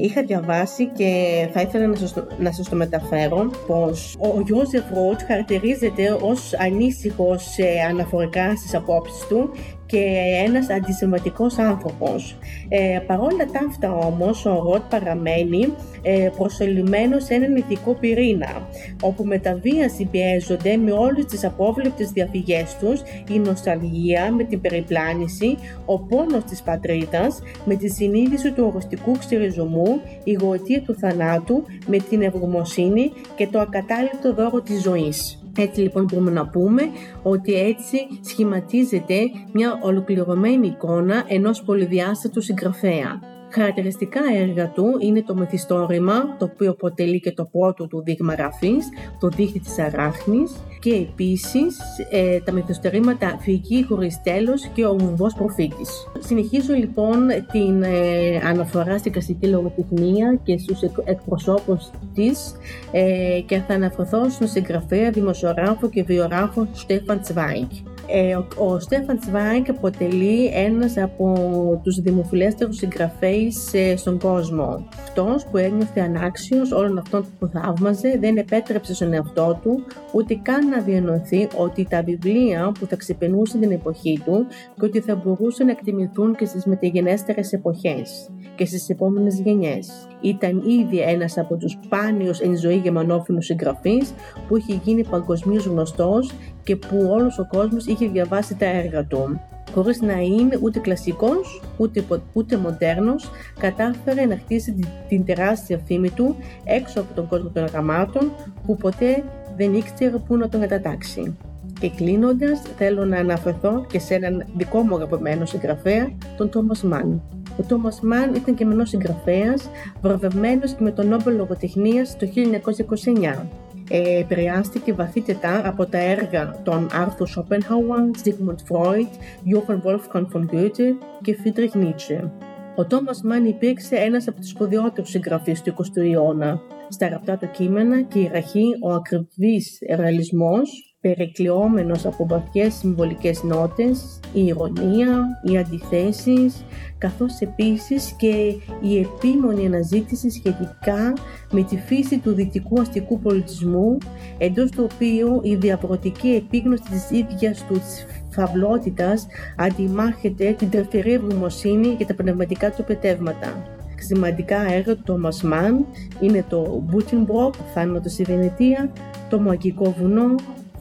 είχα 0.02 0.22
διαβάσει 0.22 0.86
και 0.86 1.12
θα 1.52 1.60
ήθελα 1.60 1.86
να 1.86 1.96
σας, 1.96 2.12
το, 2.12 2.26
να 2.38 2.52
σας 2.52 2.68
το 2.68 2.76
μεταφέρω 2.76 3.50
πως 3.66 4.16
ο 4.18 4.42
Ιώζεφ 4.46 4.84
Ρότ 4.94 5.22
χαρακτηρίζεται 5.26 6.18
ως 6.20 6.54
ανήσυχος 6.54 7.58
ε, 7.58 7.80
αναφορικά 7.90 8.56
στις 8.56 8.74
απόψεις 8.74 9.26
του 9.26 9.50
και 9.86 10.04
ένας 10.46 10.70
αντισυμβατικός 10.70 11.58
άνθρωπος. 11.58 12.36
Ε, 12.68 12.98
παρόλα 13.06 13.44
τα 13.52 13.60
αυτά 13.68 13.92
όμως 13.92 14.46
ο 14.46 14.62
Ροτ 14.62 14.82
παραμένει 14.90 15.72
ε, 16.02 16.28
προσελειμμένος 16.36 17.24
σε 17.24 17.34
έναν 17.34 17.56
ηθικό 17.56 17.92
πυρήνα 17.92 18.68
όπου 19.02 19.24
με 19.24 19.38
τα 19.38 19.54
βία 19.62 19.88
συμπιέζονται 19.88 20.76
με 20.76 20.92
όλες 20.92 21.24
τις 21.24 21.44
απόβλεπτες 21.44 22.10
διαφυγές 22.10 22.76
τους 22.80 23.00
η 23.30 23.38
νοσταλγία 23.38 24.32
με 24.32 24.44
την 24.44 24.60
περιπλάνηση, 24.60 25.56
ο 25.84 25.98
πόνος 25.98 26.44
της 26.44 26.62
πατρίδας 26.62 27.42
με 27.64 27.74
τη 27.74 27.88
συνείδηση 27.88 28.52
του 28.52 28.70
οριστικού 28.72 29.12
ξυριζωμού, 29.18 30.00
η 30.24 30.32
γοητεία 30.32 30.82
του 30.82 30.94
θανάτου 30.94 31.62
με 31.86 31.96
την 31.98 32.22
ευγομοσύνη 32.22 33.12
και 33.36 33.46
το 33.46 33.60
ακατάληπτο 33.60 34.34
δώρο 34.34 34.60
της 34.60 34.82
ζωής. 34.82 35.43
Έτσι 35.58 35.80
λοιπόν 35.80 36.04
μπορούμε 36.04 36.30
να 36.30 36.48
πούμε 36.48 36.82
ότι 37.22 37.54
έτσι 37.54 37.98
σχηματίζεται 38.20 39.20
μια 39.52 39.78
ολοκληρωμένη 39.82 40.66
εικόνα 40.66 41.24
ενός 41.28 41.62
πολυδιάστατου 41.62 42.40
συγγραφέα. 42.40 43.33
Χαρακτηριστικά 43.54 44.20
έργα 44.34 44.68
του 44.68 44.96
είναι 44.98 45.22
το 45.22 45.34
μεθιστόρημα, 45.34 46.36
το 46.38 46.44
οποίο 46.44 46.70
αποτελεί 46.70 47.20
και 47.20 47.32
το 47.32 47.44
πρώτο 47.44 47.86
του 47.86 48.02
δείγμα 48.02 48.34
γραφής, 48.34 48.88
το 49.20 49.28
δίχτυ 49.28 49.60
της 49.60 49.78
αράχνης 49.78 50.52
και 50.80 50.94
επίσης 50.94 51.76
ε, 52.10 52.40
τα 52.40 52.52
μεθιστορήματα 52.52 53.38
Φυγή 53.40 53.84
χωρίς 53.84 54.22
τέλος 54.22 54.66
και 54.66 54.84
ο 54.86 54.96
βουβός 54.96 55.34
προφήτης. 55.34 56.08
Συνεχίζω 56.18 56.74
λοιπόν 56.74 57.28
την 57.52 57.82
ε, 57.82 58.36
αναφορά 58.44 58.98
στην 58.98 59.12
κλασική 59.12 59.46
λογοτεχνία 59.46 60.40
και 60.42 60.58
στους 60.58 60.78
εκπροσώπους 61.04 61.90
της 62.14 62.54
ε, 62.92 63.40
και 63.46 63.58
θα 63.58 63.74
αναφερθώ 63.74 64.30
στον 64.30 64.48
συγγραφέα, 64.48 65.10
δημοσιογράφο 65.10 65.88
και 65.88 66.02
βιογράφο 66.02 66.68
Στέφαν 66.72 67.20
Τσβάικ. 67.20 67.70
Ε, 68.06 68.36
ο, 68.36 68.46
ο 68.56 68.78
Στέφαν 68.78 69.18
Τσβάικ 69.18 69.68
αποτελεί 69.68 70.46
ένας 70.46 70.96
από 70.96 71.34
τους 71.82 72.00
δημοφιλέστερους 72.00 72.76
συγγραφείς 72.76 73.74
ε, 73.74 73.96
στον 73.96 74.18
κόσμο. 74.18 74.88
Αυτός 74.98 75.46
που 75.46 75.56
ένιωθε 75.56 76.00
ανάξιος 76.00 76.72
όλων 76.72 76.98
αυτών 76.98 77.24
που 77.38 77.46
θαύμαζε 77.46 78.18
δεν 78.20 78.36
επέτρεψε 78.36 78.94
στον 78.94 79.12
εαυτό 79.12 79.58
του 79.62 79.84
ούτε 80.12 80.38
καν 80.42 80.68
να 80.68 80.80
διανοηθεί 80.80 81.48
ότι 81.56 81.86
τα 81.90 82.02
βιβλία 82.02 82.72
που 82.78 82.86
θα 82.86 82.96
ξεπενούσαν 82.96 83.60
την 83.60 83.70
εποχή 83.70 84.20
του 84.24 84.46
και 84.78 84.84
ότι 84.84 85.00
θα 85.00 85.14
μπορούσαν 85.14 85.66
να 85.66 85.72
εκτιμηθούν 85.72 86.34
και 86.34 86.44
στις 86.44 86.64
μεταγενέστερες 86.64 87.52
εποχές 87.52 88.30
και 88.54 88.66
στις 88.66 88.88
επόμενες 88.88 89.40
γενιές. 89.40 90.08
Ήταν 90.20 90.62
ήδη 90.66 90.98
ένας 90.98 91.38
από 91.38 91.56
τους 91.56 91.72
σπάνιους 91.72 92.40
εν 92.40 92.58
ζωή 92.58 92.76
γεμανόφινους 92.76 93.44
συγγραφείς 93.44 94.14
που 94.48 94.56
είχε 94.56 94.80
γίνει 94.84 95.04
παγκοσμίως 95.04 95.66
γνωστός 95.66 96.32
και 96.64 96.76
που 96.76 97.08
όλος 97.10 97.38
ο 97.38 97.46
κόσμος 97.50 97.86
είχε 97.86 98.08
διαβάσει 98.08 98.54
τα 98.54 98.66
έργα 98.66 99.04
του. 99.04 99.40
Χωρίς 99.74 100.00
να 100.00 100.20
είναι 100.20 100.58
ούτε 100.62 100.78
κλασικός, 100.78 101.62
ούτε, 101.76 102.04
ούτε 102.32 102.56
μοντέρνος, 102.56 103.30
κατάφερε 103.58 104.24
να 104.24 104.36
χτίσει 104.36 104.76
την, 105.08 105.24
τεράστια 105.24 105.80
φήμη 105.86 106.10
του 106.10 106.36
έξω 106.64 107.00
από 107.00 107.14
τον 107.14 107.28
κόσμο 107.28 107.48
των 107.48 107.64
γραμμάτων 107.64 108.32
που 108.66 108.76
ποτέ 108.76 109.24
δεν 109.56 109.74
ήξερε 109.74 110.16
πού 110.16 110.36
να 110.36 110.48
τον 110.48 110.60
κατατάξει. 110.60 111.36
Και 111.80 111.90
κλείνοντας, 111.90 112.62
θέλω 112.76 113.04
να 113.04 113.18
αναφερθώ 113.18 113.84
και 113.88 113.98
σε 113.98 114.14
έναν 114.14 114.44
δικό 114.56 114.80
μου 114.80 114.94
αγαπημένο 114.94 115.44
συγγραφέα, 115.44 116.10
τον 116.36 116.50
Τόμας 116.50 116.82
Μάν. 116.82 117.22
Ο 117.60 117.62
Τόμα 117.68 117.90
Μαν 118.02 118.34
ήταν 118.34 118.54
και 118.54 118.64
μενό 118.64 118.84
συγγραφέας, 118.84 119.70
βραβευμένος 120.02 120.72
και 120.72 120.82
με 120.82 120.90
τον 120.90 121.08
Νόμπελ 121.08 121.36
Λογοτεχνίας 121.36 122.16
το 122.16 122.26
1929. 122.26 123.46
Ε, 123.90 124.18
επηρεάστηκε 124.18 124.92
βαθύτερα 124.92 125.68
από 125.68 125.86
τα 125.86 125.98
έργα 125.98 126.62
των 126.64 126.88
Άρθουρ 126.92 127.28
Σόπενχάουερ, 127.28 128.10
Sigmund 128.24 128.72
Freud, 128.72 129.10
Johann 129.52 129.80
Wolfgang 129.84 130.26
von 130.32 130.46
Goethe 130.52 130.94
και 131.22 131.36
Friedrich 131.44 131.76
Nietzsche. 131.76 132.30
Ο 132.76 132.86
Τόμα 132.86 133.12
Μαν 133.24 133.44
υπήρξε 133.44 133.96
ένας 133.96 134.28
από 134.28 134.40
τους 134.40 134.48
σπουδαιότερους 134.48 135.10
συγγραφείς 135.10 135.62
του 135.62 135.74
20ου 135.78 136.02
αιώνα. 136.12 136.60
Στα 136.88 137.06
γραπτά 137.06 137.36
του 137.36 137.50
κείμενα 137.50 138.02
κυριαρχεί 138.02 138.64
ο 138.82 138.92
ακριβής 138.92 139.78
ρεαλισμός 139.96 140.93
περικλειόμενος 141.04 142.06
από 142.06 142.26
βαθιές 142.26 142.74
συμβολικές 142.74 143.42
νότες, 143.42 144.20
η 144.32 144.44
ηρωνία, 144.44 145.40
οι 145.42 145.58
αντιθέσεις, 145.58 146.64
καθώς 146.98 147.38
επίσης 147.40 148.14
και 148.18 148.54
η 148.80 148.98
επίμονη 148.98 149.66
αναζήτηση 149.66 150.30
σχετικά 150.30 151.12
με 151.50 151.62
τη 151.62 151.76
φύση 151.76 152.18
του 152.18 152.34
δυτικού 152.34 152.80
αστικού 152.80 153.18
πολιτισμού, 153.18 153.98
εντός 154.38 154.70
του 154.70 154.88
οποίου 154.92 155.40
η 155.42 155.54
διαβρωτική 155.54 156.28
επίγνωση 156.28 156.82
της 156.82 157.10
ίδιας 157.10 157.66
τους 157.66 157.78
της 157.78 158.06
φαυλότητας 158.30 159.26
αντιμάχεται 159.56 160.52
την 160.58 160.70
τρυφερή 160.70 161.12
ευγνωμοσύνη 161.12 161.88
και 161.88 162.04
τα 162.04 162.14
πνευματικά 162.14 162.70
του 162.70 162.84
πετεύματα. 162.84 163.66
Σημαντικά 163.98 164.72
έργα 164.72 164.94
του 164.94 165.02
Τόμας 165.04 165.42
Μαν 165.42 165.86
είναι 166.20 166.44
το 166.48 166.82
Μπούτινμπροκ, 166.84 167.54
θάνατος 167.74 168.12
στη 168.12 168.22
Βενετία, 168.22 168.92
το 169.28 169.40
Μαγικό 169.40 169.94
Βουνό 169.98 170.34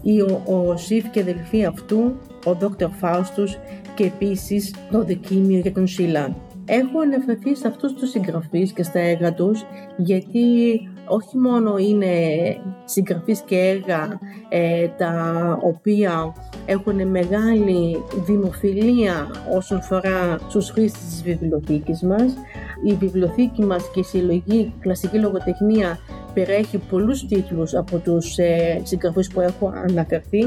ή 0.03 0.21
ο, 0.21 0.41
Ιωσήφ 0.45 1.09
και 1.09 1.19
αδελφοί 1.19 1.65
αυτού, 1.65 2.17
ο 2.45 2.53
Δόκτωρ 2.53 2.89
Φάουστους 2.89 3.57
και 3.95 4.03
επίσης 4.03 4.73
το 4.91 5.03
Δεκίμιο 5.03 5.59
για 5.59 5.73
τον 5.73 5.87
Σίλα. 5.87 6.35
Έχω 6.65 6.99
αναφερθεί 6.99 7.55
σε 7.55 7.67
αυτούς 7.67 7.93
τους 7.93 8.09
συγγραφείς 8.09 8.71
και 8.71 8.83
στα 8.83 8.99
έργα 8.99 9.33
τους 9.33 9.63
γιατί 9.97 10.39
όχι 11.07 11.37
μόνο 11.37 11.77
είναι 11.77 12.15
συγγραφείς 12.85 13.41
και 13.41 13.57
έργα 13.57 14.19
ε, 14.49 14.87
τα 14.87 15.13
οποία 15.63 16.35
έχουν 16.65 17.07
μεγάλη 17.07 18.03
δημοφιλία 18.25 19.27
όσον 19.55 19.77
αφορά 19.77 20.37
στους 20.49 20.69
χρήστες 20.69 21.03
της 21.03 21.23
βιβλιοθήκης 21.23 22.01
μας. 22.01 22.33
Η 22.85 22.93
βιβλιοθήκη 22.93 23.63
μας 23.65 23.91
και 23.93 23.99
η 23.99 24.03
συλλογή 24.03 24.73
κλασική 24.79 25.17
λογοτεχνία 25.17 25.99
περιέχει 26.33 26.77
πολλούς 26.77 27.25
τίτλους 27.27 27.73
από 27.73 27.97
τους 27.97 28.37
ε, 28.37 28.81
συγγραφείς 28.83 29.27
που 29.27 29.41
έχω 29.41 29.73
αναφερθεί 29.89 30.39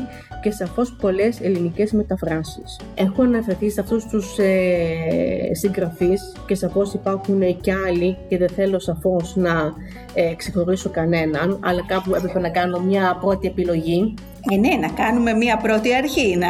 και 0.42 0.51
σαφώς 0.51 0.97
πολλές 1.01 1.40
ελληνικές 1.40 1.92
μεταφράσεις. 1.92 2.81
Έχω 2.95 3.23
αναφερθεί 3.23 3.71
σε 3.71 3.81
αυτούς 3.81 4.07
τους 4.07 4.38
ε, 4.38 5.55
συγγραφείς 5.55 6.33
και 6.47 6.55
σαφώς 6.55 6.92
υπάρχουν 6.92 7.61
και 7.61 7.73
άλλοι 7.87 8.16
και 8.29 8.38
δεν 8.38 8.49
θέλω 8.49 8.79
σαφώς 8.79 9.37
να 9.37 9.73
ε, 10.14 10.31
ξεχωρίσω 10.50 10.90
κανέναν, 10.90 11.59
αλλά 11.62 11.82
κάπου 11.87 12.14
έπρεπε 12.14 12.40
να 12.40 12.48
κάνω 12.48 12.80
μια 12.80 13.18
πρώτη 13.20 13.46
επιλογή. 13.46 14.14
Ε, 14.52 14.56
ναι, 14.56 14.76
να 14.80 14.88
κάνουμε 14.88 15.32
μια 15.32 15.56
πρώτη 15.56 15.94
αρχή, 15.94 16.37
να... 16.37 16.48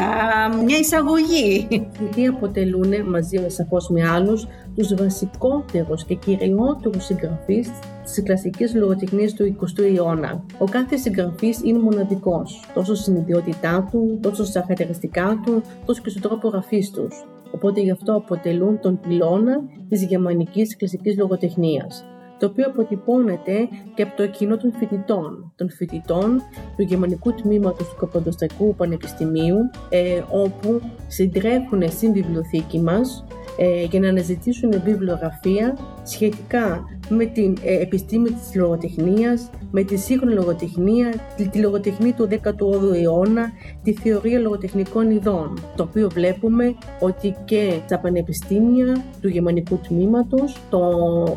μια 0.64 0.78
εισαγωγή. 0.78 1.66
Γιατί 1.68 2.26
αποτελούν 2.26 2.92
μαζί 3.08 3.38
με 3.40 3.48
σαφώς 3.48 3.88
με 3.88 4.08
άλλους 4.08 4.46
τους 4.76 4.94
βασικότερους 4.94 6.04
και 6.04 6.14
κυριότερους 6.14 7.04
συγγραφείς 7.04 7.70
της 8.04 8.22
κλασικής 8.22 8.74
λογοτεχνίας 8.74 9.32
του 9.32 9.56
20ου 9.60 9.96
αιώνα. 9.96 10.44
Ο 10.58 10.64
κάθε 10.64 10.96
συγγραφής 10.96 11.60
είναι 11.64 11.78
μοναδικός, 11.78 12.64
τόσο 12.74 12.94
στην 12.94 13.16
ιδιότητά 13.16 13.88
του, 13.90 14.18
τόσο 14.22 14.44
στα 14.44 14.60
χαρακτηριστικά 14.60 15.40
του, 15.44 15.62
τόσο 15.84 16.02
και 16.02 16.10
στον 16.10 16.22
τρόπο 16.22 16.48
γραφής 16.48 16.90
τους. 16.90 17.24
Οπότε 17.50 17.80
γι' 17.80 17.90
αυτό 17.90 18.14
αποτελούν 18.14 18.80
τον 18.80 19.00
πυλώνα 19.00 19.60
της 19.88 20.04
γερμανικής 20.04 20.76
κλασικής 20.76 21.16
λογοτεχνίας 21.18 22.04
το 22.38 22.46
οποίο 22.46 22.66
αποτυπώνεται 22.66 23.68
και 23.94 24.02
από 24.02 24.16
το 24.16 24.26
κοινό 24.26 24.56
των 24.56 24.72
φοιτητών, 24.78 25.52
των 25.56 25.70
φοιτητών 25.70 26.42
του 26.76 26.82
Γερμανικού 26.82 27.34
Τμήματος 27.34 27.88
του 27.88 27.96
Καποδοστακού 27.96 28.74
Πανεπιστημίου, 28.74 29.56
ε, 29.88 30.22
όπου 30.30 30.80
συντρέχουν 31.08 31.90
στην 31.90 32.12
βιβλιοθήκη 32.12 32.80
μας 32.80 33.24
ε, 33.56 33.84
για 33.84 34.00
να 34.00 34.08
αναζητήσουν 34.08 34.82
βιβλιογραφία 34.84 35.78
σχετικά 36.02 36.84
με 37.08 37.24
την 37.24 37.56
ε, 37.64 37.80
επιστήμη 37.80 38.28
της 38.30 38.54
λογοτεχνίας, 38.54 39.50
με 39.70 39.82
τη 39.82 39.96
σύγχρονη 39.96 40.34
λογοτεχνία, 40.34 41.14
τη, 41.36 41.48
τη 41.48 41.58
λογοτεχνία 41.58 42.14
του 42.14 42.28
18ου 42.30 42.94
αιώνα, 43.02 43.50
τη 43.82 43.92
θεωρία 43.92 44.38
λογοτεχνικών 44.38 45.10
ειδών, 45.10 45.58
το 45.76 45.82
οποίο 45.82 46.08
βλέπουμε 46.10 46.74
ότι 47.00 47.36
και 47.44 47.72
στα 47.84 47.98
πανεπιστήμια 47.98 49.04
του 49.20 49.28
γερμανικού 49.28 49.80
τμήματος 49.88 50.56
το 50.70 50.80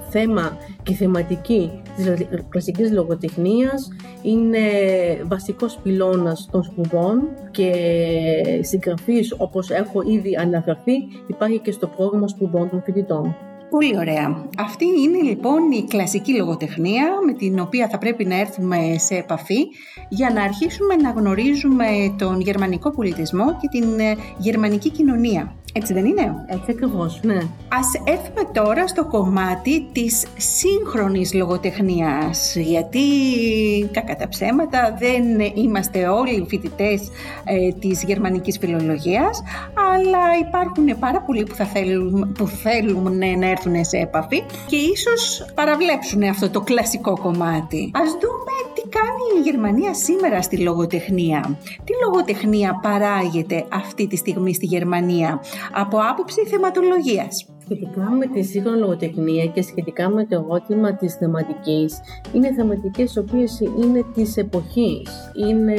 θέμα 0.10 0.58
και 0.84 0.92
η 0.92 0.96
θεματική 0.96 1.72
της 1.96 2.28
κλασικής 2.50 2.92
λογοτεχνίας 2.92 3.90
είναι 4.22 4.60
βασικός 5.28 5.80
πυλώνας 5.84 6.48
των 6.52 6.64
σπουδών 6.64 7.22
και 7.52 7.72
συγγραφής 8.62 9.36
όπως 9.38 9.70
έχω 9.70 10.02
ήδη 10.02 10.36
αναφερθεί 10.36 10.94
υπάρχει 11.28 11.60
και 11.60 11.72
στο 11.72 11.88
πρόγραμμα 11.88 12.28
σπουδών 12.28 12.70
των 12.70 12.82
φοιτητών. 12.84 13.36
Πολύ 13.70 13.98
ωραία. 13.98 14.46
Αυτή 14.58 14.86
είναι 14.86 15.22
λοιπόν 15.22 15.72
η 15.72 15.84
κλασική 15.88 16.36
λογοτεχνία 16.36 17.10
με 17.26 17.34
την 17.34 17.60
οποία 17.60 17.88
θα 17.90 17.98
πρέπει 17.98 18.26
να 18.26 18.40
έρθουμε 18.40 18.78
σε 18.98 19.16
επαφή 19.16 19.68
για 20.10 20.30
να 20.30 20.44
αρχίσουμε 20.44 20.96
να 20.96 21.10
γνωρίζουμε 21.10 21.86
τον 22.18 22.42
γερμανικό 22.42 22.92
πολιτισμό 22.92 23.58
και 23.62 23.68
την 23.72 24.00
ε, 24.00 24.16
γερμανική 24.38 24.90
κοινωνία. 24.90 25.56
Έτσι 25.74 25.94
δεν 25.94 26.06
είναι; 26.06 26.46
Έτσι 26.48 26.72
ακριβώς, 26.72 27.20
ναι. 27.24 27.40
Ας 27.68 27.88
έρθουμε 28.04 28.50
τώρα 28.54 28.88
στο 28.88 29.06
κομμάτι 29.06 29.88
της 29.92 30.26
σύγχρονης 30.38 31.34
λογοτεχνίας, 31.34 32.56
γιατί 32.56 33.00
κακά 33.92 34.16
τα 34.16 34.28
ψέματα 34.28 34.96
δεν 35.00 35.40
είμαστε 35.54 36.08
όλοι 36.08 36.46
φοιτητές 36.50 37.10
ε, 37.44 37.72
της 37.80 38.04
γερμανικής 38.04 38.58
φιλολογίας, 38.58 39.44
αλλά 39.94 40.48
υπάρχουν 40.48 41.00
πάρα 41.00 41.22
πολλοί 41.22 41.44
που, 41.44 41.56
θα 41.56 41.66
θέλουν, 41.66 42.32
που 42.38 42.48
θέλουν 42.48 43.18
να 43.40 43.50
έρθουν 43.50 43.86
σε 43.86 43.98
επαφή 43.98 44.44
και 44.68 44.76
ίσως 44.76 45.46
παραβλέψουν 45.56 46.24
αυτό 46.24 46.50
το 46.50 46.62
κλασικό 46.62 47.18
κομμάτι. 47.18 47.92
Ας 47.94 48.10
δούμε 48.10 48.56
τι 48.58 48.59
κάνει 48.59 48.59
η 49.40 49.42
Γερμανία 49.42 49.94
σήμερα 49.94 50.42
στη 50.42 50.58
λογοτεχνία. 50.58 51.58
Τι 51.84 51.94
λογοτεχνία 52.06 52.80
παράγεται 52.82 53.66
αυτή 53.72 54.08
τη 54.08 54.16
στιγμή 54.16 54.54
στη 54.54 54.66
Γερμανία; 54.66 55.42
Από 55.74 55.98
άποψη 56.12 56.46
θεματολογίας. 56.46 57.46
Σχετικά 57.64 58.10
με 58.10 58.26
τη 58.26 58.44
σύγχρονη 58.44 58.80
λογοτεχνία 58.80 59.46
και 59.46 59.62
σχετικά 59.62 60.10
με 60.10 60.26
το 60.26 60.36
ερώτημα 60.36 60.96
της 60.96 61.14
θεματικής, 61.14 62.00
είναι 62.34 62.54
θεματικές 62.54 63.16
οι 63.16 63.20
οποίες 63.20 63.60
είναι 63.60 64.06
της 64.14 64.38
εποχής. 64.38 65.32
Είναι 65.50 65.76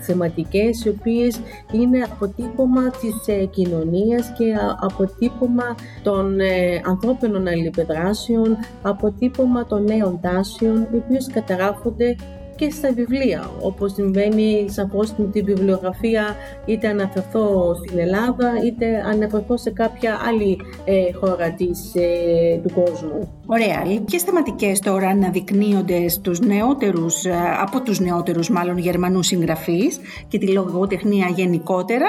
θεματικές 0.00 0.84
οι 0.84 0.88
οποίες 0.88 1.40
είναι 1.72 2.02
αποτύπωμα 2.02 2.90
της 2.90 3.26
ε, 3.26 3.44
κοινωνίας 3.44 4.32
και 4.38 4.54
αποτύπωμα 4.80 5.74
των 6.02 6.40
ε, 6.40 6.80
ανθρώπινων 6.84 7.46
αλληλεπιδράσεων, 7.46 8.56
αποτύπωμα 8.82 9.66
των 9.66 9.84
νέων 9.84 10.20
τάσεων, 10.20 10.88
οι 10.92 10.96
οποίες 10.96 11.30
καταγράφονται 11.32 12.16
και 12.56 12.70
στα 12.70 12.92
βιβλία, 12.92 13.50
όπως 13.60 13.92
συμβαίνει 13.92 14.66
σαφώς 14.68 15.14
με 15.16 15.24
τη 15.26 15.42
βιβλιογραφία 15.42 16.36
είτε 16.64 16.88
αναφερθώ 16.88 17.74
στην 17.84 17.98
Ελλάδα 17.98 18.52
είτε 18.64 19.02
αναφερθώ 19.06 19.56
σε 19.56 19.70
κάποια 19.70 20.18
άλλη 20.28 20.58
ε, 20.84 21.12
χώρα 21.12 21.50
της, 21.52 21.94
ε, 21.94 22.60
του 22.62 22.70
κόσμου. 22.74 23.28
Ωραία. 23.46 24.00
Ποιες 24.04 24.22
θεματικές 24.22 24.78
τώρα 24.78 25.08
αναδεικνύονται 25.08 26.08
στους 26.08 26.40
νεότερους, 26.40 27.24
ε, 27.24 27.32
από 27.60 27.80
τους 27.82 28.00
νεότερους 28.00 28.50
μάλλον 28.50 28.78
Γερμανούς 28.78 29.26
συγγραφείς 29.26 29.98
και 30.28 30.38
τη 30.38 30.48
λογοτεχνία 30.52 31.26
γενικότερα; 31.34 32.06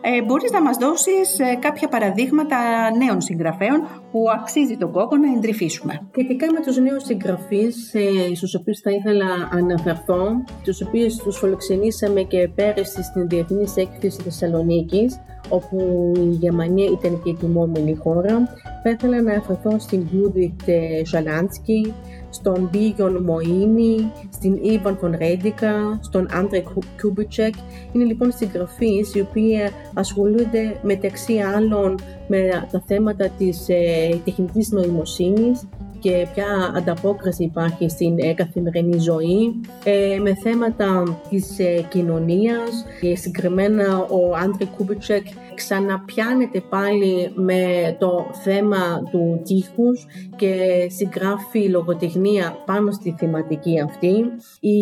Ε, 0.00 0.22
μπορείς 0.22 0.50
να 0.50 0.62
μας 0.62 0.76
δώσεις 0.76 1.38
ε, 1.38 1.58
κάποια 1.60 1.88
παραδείγματα 1.88 2.56
νέων 3.04 3.20
συγγραφέων 3.20 3.80
που 4.10 4.24
αξίζει 4.40 4.76
τον 4.76 4.92
κόπο 4.92 5.16
να 5.16 5.32
εντρυφήσουμε; 5.36 6.08
Σχετικά 6.10 6.52
με 6.52 6.60
τους 6.60 6.76
νέους 6.76 7.04
συγγραφείς, 7.04 7.94
ε, 7.94 8.34
στους 8.34 8.54
οποίους 8.54 8.80
θα 8.80 8.90
ήθελα 8.90 9.26
να 9.66 9.76
αναφερθώ, 9.86 10.44
τους 10.64 10.82
οποίους 10.82 11.16
τους 11.16 11.38
φιλοξενήσαμε 11.38 12.22
και 12.22 12.48
πέρυσι 12.54 13.02
στην 13.02 13.28
Διεθνής 13.28 13.76
Έκθεση 13.76 14.20
Θεσσαλονίκης, 14.22 15.20
όπου 15.48 16.12
η 16.16 16.28
Γερμανία 16.28 16.90
ήταν 16.90 17.22
και 17.22 17.30
η 17.30 17.34
τιμόμενη 17.34 17.94
χώρα. 17.94 18.48
Θα 18.82 18.90
ήθελα 18.90 19.22
να 19.22 19.32
αναφερθώ 19.32 19.78
στην 19.78 20.06
Γιούντιτ 20.12 20.70
Σαλάνσκι, 21.04 21.94
στον 22.30 22.68
Μπίγιον 22.72 23.22
Μοίνι, 23.22 24.12
στην 24.32 24.58
Ιβαν 24.62 24.96
Φον 24.96 25.14
Ρέντικα, 25.18 25.98
στον 26.02 26.28
Άντρε 26.32 26.62
Κούμπιτσεκ. 27.02 27.54
Είναι 27.92 28.04
λοιπόν 28.04 28.32
συγγραφείς 28.32 29.14
οι 29.14 29.20
οποίοι 29.20 29.56
ασχολούνται 29.94 30.80
μεταξύ 30.82 31.38
άλλων 31.38 31.98
με 32.26 32.66
τα 32.70 32.82
θέματα 32.86 33.28
της 33.28 33.68
ε, 33.68 34.20
τεχνικής 34.24 34.70
νοημοσύνης 34.70 35.68
και 36.00 36.26
ποια 36.34 36.72
ανταπόκριση 36.76 37.44
υπάρχει 37.44 37.88
στην 37.88 38.18
ε, 38.18 38.34
καθημερινή 38.34 38.98
ζωή 38.98 39.60
ε, 39.84 40.18
με 40.18 40.34
θέματα 40.34 41.18
της 41.28 41.58
ε, 41.58 41.86
κοινωνίας 41.88 42.84
και 43.00 43.16
συγκεκριμένα 43.16 43.98
ο 43.98 44.36
Άντρε 44.36 44.64
Κούμπιτσεκ 44.76 45.26
ξαναπιάνεται 45.56 46.60
πάλι 46.60 47.32
με 47.34 47.96
το 47.98 48.26
θέμα 48.44 49.02
του 49.10 49.40
τείχους 49.44 50.06
και 50.36 50.52
συγγράφει 50.90 51.68
λογοτεχνία 51.68 52.56
πάνω 52.66 52.92
στη 52.92 53.14
θεματική 53.18 53.80
αυτή. 53.80 54.14
Η 54.60 54.78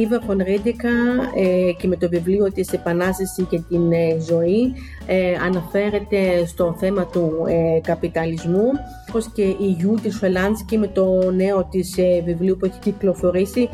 Ήβα 0.00 0.20
Φονρέντικα 0.20 0.90
και 1.78 1.88
με 1.88 1.96
το 1.96 2.08
βιβλίο 2.08 2.52
της 2.52 2.72
«Επανάσταση 2.72 3.42
και 3.42 3.60
την 3.68 3.92
ζωή» 4.28 4.72
αναφέρεται 5.44 6.46
στο 6.46 6.74
θέμα 6.78 7.06
του 7.06 7.32
καπιταλισμού 7.82 8.64
όπως 9.08 9.32
και 9.32 9.42
η 9.42 9.76
Γιούτη 9.78 10.10
Σφελάνσκι 10.10 10.78
με 10.78 10.86
το 10.86 11.30
νέο 11.30 11.68
της 11.70 11.94
βιβλίου 12.24 12.56
που 12.56 12.64
έχει 12.64 12.78
κυκλοφορήσει 12.78 13.68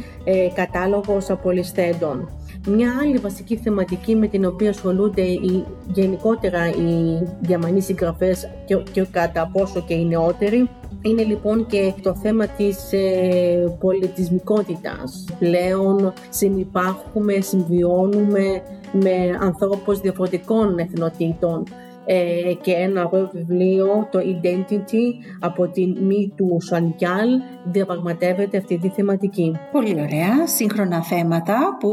«Κατάλογος 0.54 1.30
απολυσθέντων». 1.30 2.28
Μια 2.66 2.98
άλλη 3.02 3.16
βασική 3.16 3.56
θεματική 3.56 4.16
με 4.16 4.26
την 4.26 4.44
οποία 4.44 4.70
ασχολούνται 4.70 5.22
οι, 5.22 5.64
γενικότερα 5.92 6.68
οι 6.68 7.22
Γερμανοί 7.46 7.80
συγγραφές 7.80 8.48
και, 8.64 8.82
και 8.92 9.06
κατά 9.10 9.50
πόσο 9.52 9.80
και 9.80 9.94
οι 9.94 10.04
νεότεροι 10.04 10.68
είναι 11.02 11.22
λοιπόν 11.22 11.66
και 11.66 11.92
το 12.02 12.14
θέμα 12.14 12.46
της 12.46 12.92
ε, 12.92 13.76
πολιτισμικότητας. 13.80 15.24
Πλέον 15.38 16.12
συνυπάρχουμε, 16.30 17.40
συμβιώνουμε 17.40 18.62
με 18.92 19.38
ανθρώπους 19.40 20.00
διαφορετικών 20.00 20.78
εθνοτήτων 20.78 21.64
ε, 22.04 22.52
και 22.60 22.72
ένα 22.72 23.08
ωραίο 23.10 23.30
βιβλίο, 23.32 24.08
το 24.10 24.18
Identity 24.18 25.24
από 25.40 25.68
την 25.68 25.96
Μη 26.00 26.32
του 26.36 26.56
Σανκιάλ, 26.60 27.28
διαπραγματεύεται 27.64 28.56
αυτή 28.56 28.78
τη 28.78 28.88
θεματική. 28.88 29.56
Πολύ 29.72 29.92
ωραία, 30.00 30.46
σύγχρονα 30.46 31.02
θέματα 31.02 31.76
που 31.80 31.92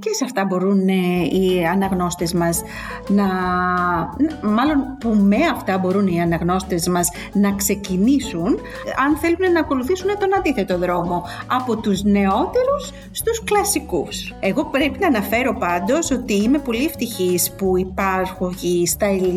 και 0.00 0.08
σε 0.12 0.24
αυτά 0.24 0.44
μπορούν 0.44 0.88
ε, 0.88 0.92
οι 1.30 1.64
αναγνώστες 1.72 2.32
μας 2.32 2.62
να, 3.08 3.24
μάλλον 4.48 4.96
που 5.00 5.08
με 5.08 5.36
αυτά 5.52 5.78
μπορούν 5.78 6.06
οι 6.06 6.20
αναγνώστες 6.20 6.88
μας 6.88 7.10
να 7.32 7.52
ξεκινήσουν 7.52 8.58
αν 9.06 9.16
θέλουν 9.16 9.52
να 9.52 9.60
ακολουθήσουν 9.60 10.08
τον 10.18 10.34
αντίθετο 10.36 10.78
δρόμο 10.78 11.22
από 11.46 11.76
τους 11.76 12.02
νεότερους 12.02 12.90
στους 13.10 13.44
κλασικούς. 13.44 14.34
Εγώ 14.40 14.64
πρέπει 14.64 14.98
να 14.98 15.06
αναφέρω 15.06 15.56
πάντως 15.58 16.10
ότι 16.10 16.34
είμαι 16.34 16.58
πολύ 16.58 16.84
ευτυχής 16.84 17.52
που 17.58 17.78
υπάρχουν 17.78 18.54
στα 18.86 19.06
ελληνικά 19.06 19.33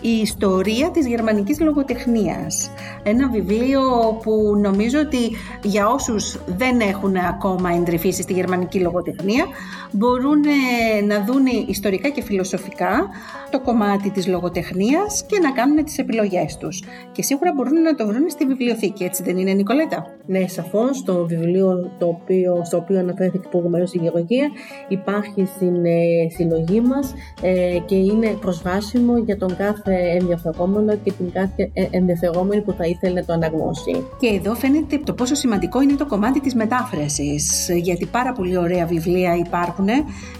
η 0.00 0.10
ιστορία 0.22 0.90
της 0.90 1.06
γερμανικής 1.06 1.60
λογοτεχνίας. 1.60 2.70
Ένα 3.02 3.28
βιβλίο 3.28 3.80
που 4.22 4.58
νομίζω 4.62 4.98
ότι 5.00 5.36
για 5.62 5.88
όσους 5.88 6.38
δεν 6.46 6.80
έχουν 6.80 7.16
ακόμα 7.16 7.70
εντρυφήσει 7.70 8.22
στη 8.22 8.32
γερμανική 8.32 8.80
λογοτεχνία 8.80 9.44
μπορούν 9.90 10.44
ε, 10.44 11.04
να 11.04 11.24
δουν 11.24 11.46
ιστορικά 11.66 12.08
και 12.08 12.22
φιλοσοφικά 12.22 13.08
το 13.50 13.60
κομμάτι 13.60 14.10
της 14.10 14.26
λογοτεχνίας 14.26 15.24
και 15.26 15.38
να 15.38 15.52
κάνουν 15.52 15.84
τις 15.84 15.98
επιλογές 15.98 16.56
τους. 16.56 16.82
Και 17.12 17.22
σίγουρα 17.22 17.52
μπορούν 17.54 17.82
να 17.82 17.94
το 17.94 18.06
βρουν 18.06 18.30
στη 18.30 18.44
βιβλιοθήκη, 18.46 19.04
έτσι 19.04 19.22
δεν 19.22 19.36
είναι 19.36 19.52
Νικολέτα; 19.52 20.06
Ναι, 20.26 20.46
σαφώς 20.46 21.04
το 21.04 21.26
βιβλίο 21.26 21.90
το 21.98 22.06
οποίο, 22.06 22.62
στο 22.64 22.76
οποίο 22.76 22.98
αναφέρθηκε 22.98 23.48
προηγουμένως 23.48 23.94
η 23.94 23.98
Γεωργία 24.02 24.50
υπάρχει 24.88 25.44
στην 25.46 25.84
ε, 25.84 26.28
συλλογή 26.36 26.80
μας 26.80 27.14
ε, 27.42 27.78
και 27.86 27.94
είναι 27.94 28.26
προσβάσιμο 28.40 29.03
για 29.24 29.36
τον 29.38 29.56
κάθε 29.56 29.94
ενδιαφερόμενο 30.20 30.96
και 30.96 31.12
την 31.12 31.32
κάθε 31.32 31.70
ε, 31.72 31.86
ενδιαφερόμενη 31.90 32.62
που 32.62 32.72
θα 32.72 32.86
ήθελε 32.86 33.20
να 33.20 33.26
το 33.26 33.32
αναγνώσει. 33.32 34.06
Και 34.20 34.26
εδώ 34.26 34.54
φαίνεται 34.54 35.00
το 35.04 35.12
πόσο 35.12 35.34
σημαντικό 35.34 35.80
είναι 35.82 35.94
το 35.94 36.06
κομμάτι 36.06 36.40
της 36.40 36.54
μετάφρασης, 36.54 37.70
γιατί 37.74 38.06
πάρα 38.06 38.32
πολύ 38.32 38.56
ωραία 38.56 38.86
βιβλία 38.86 39.36
υπάρχουν 39.36 39.86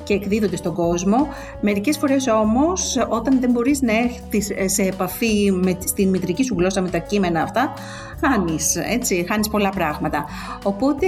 και 0.05 0.15
εκδίδονται 0.15 0.57
στον 0.57 0.75
κόσμο. 0.75 1.17
Μερικές 1.61 1.97
φορές 1.97 2.27
όμως 2.27 2.97
όταν 3.09 3.41
δεν 3.41 3.51
μπορείς 3.51 3.83
να 3.83 3.93
έρθεις 3.93 4.51
σε 4.65 4.83
επαφή 4.83 5.51
με, 5.53 5.77
στην 5.85 6.09
μητρική 6.09 6.45
σου 6.45 6.55
γλώσσα 6.59 6.81
με 6.81 6.89
τα 6.89 6.99
κείμενα 6.99 7.43
αυτά, 7.43 7.73
χάνεις, 8.21 8.77
έτσι, 8.77 9.27
χάνεις 9.29 9.49
πολλά 9.49 9.71
πράγματα. 9.71 10.25
Οπότε 10.63 11.07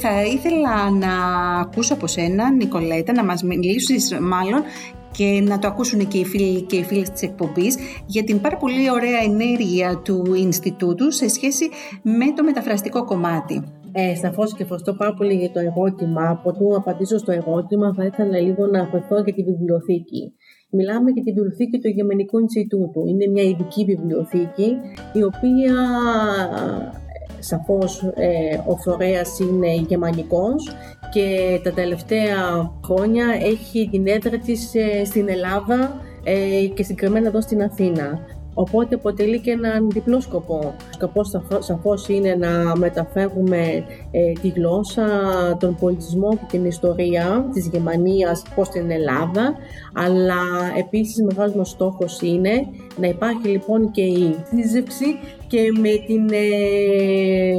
θα 0.00 0.22
ήθελα 0.24 0.90
να 0.90 1.12
ακούσω 1.60 1.94
από 1.94 2.06
σένα, 2.06 2.50
Νικολέτα, 2.50 3.12
να 3.12 3.24
μας 3.24 3.42
μιλήσεις 3.42 4.18
μάλλον 4.20 4.62
και 5.18 5.40
να 5.50 5.58
το 5.58 5.68
ακούσουν 5.68 6.08
και 6.08 6.18
οι 6.18 6.24
φίλοι 6.24 6.62
και 6.62 6.76
οι 6.76 6.84
φίλες 6.84 7.10
της 7.10 7.22
εκπομπής 7.22 7.76
για 8.06 8.24
την 8.24 8.40
πάρα 8.40 8.56
πολύ 8.56 8.90
ωραία 8.90 9.20
ενέργεια 9.30 10.00
του 10.04 10.34
Ινστιτούτου 10.34 11.10
σε 11.12 11.28
σχέση 11.28 11.68
με 12.02 12.26
το 12.36 12.42
μεταφραστικό 12.44 13.04
κομμάτι. 13.04 13.62
Ε, 13.92 14.14
Σαφώς 14.14 14.54
και 14.54 14.62
ευχαριστώ 14.62 14.92
πάρα 14.94 15.14
πολύ 15.14 15.34
για 15.34 15.50
το 15.50 15.60
ερώτημα. 15.60 16.42
του 16.58 16.76
απαντήσω 16.76 17.18
στο 17.18 17.32
ερώτημα, 17.32 17.94
θα 17.96 18.04
ήθελα 18.04 18.38
λίγο 18.38 18.66
να 18.66 18.80
αφαιρθώ 18.80 19.16
για 19.24 19.34
τη 19.34 19.42
βιβλιοθήκη. 19.42 20.32
Μιλάμε 20.70 21.10
για 21.10 21.22
τη 21.22 21.32
βιβλιοθήκη 21.32 21.78
του 21.78 21.88
Γερμανικού 21.88 22.38
Ινστιτούτου. 22.38 23.06
Είναι 23.06 23.26
μια 23.32 23.42
ειδική 23.42 23.84
βιβλιοθήκη 23.84 24.68
η 25.12 25.22
οποία 25.22 25.74
σαφώς 27.38 28.02
ε, 28.14 28.60
ο 28.66 28.76
φορέας 28.76 29.38
είναι 29.38 29.74
γερμανικός 29.74 30.76
και 31.12 31.60
τα 31.62 31.72
τελευταία 31.72 32.70
χρόνια 32.84 33.26
έχει 33.42 33.88
την 33.90 34.06
έδρα 34.06 34.38
της 34.38 34.74
ε, 34.74 35.04
στην 35.04 35.28
Ελλάδα 35.28 36.00
ε, 36.24 36.66
και 36.74 36.82
συγκεκριμένα 36.82 37.28
εδώ 37.28 37.40
στην 37.40 37.62
Αθήνα. 37.62 38.20
Οπότε 38.60 38.94
αποτελεί 38.94 39.40
και 39.40 39.50
έναν 39.50 39.90
διπλό 39.90 40.20
σκοπό. 40.20 40.58
Ο 40.58 40.92
σκοπός 40.92 41.30
σαφώς 41.58 42.08
είναι 42.08 42.34
να 42.34 42.76
μεταφέρουμε 42.76 43.84
ε, 44.10 44.32
τη 44.40 44.48
γλώσσα, 44.48 45.06
τον 45.60 45.76
πολιτισμό 45.80 46.28
και 46.30 46.44
την 46.48 46.64
ιστορία 46.64 47.48
της 47.52 47.66
Γερμανίας 47.66 48.42
προς 48.54 48.68
την 48.68 48.90
Ελλάδα, 48.90 49.54
αλλά 49.94 50.42
επίσης 50.78 51.22
μεγάλος 51.22 51.54
μας 51.54 51.68
στόχος 51.68 52.20
είναι 52.20 52.66
να 53.00 53.06
υπάρχει 53.06 53.48
λοιπόν 53.48 53.90
και 53.90 54.02
η 54.02 54.36
σύζευξη 54.50 55.06
και 55.48 55.72
με 55.80 55.90
την, 56.06 56.28
ε, 56.32 57.52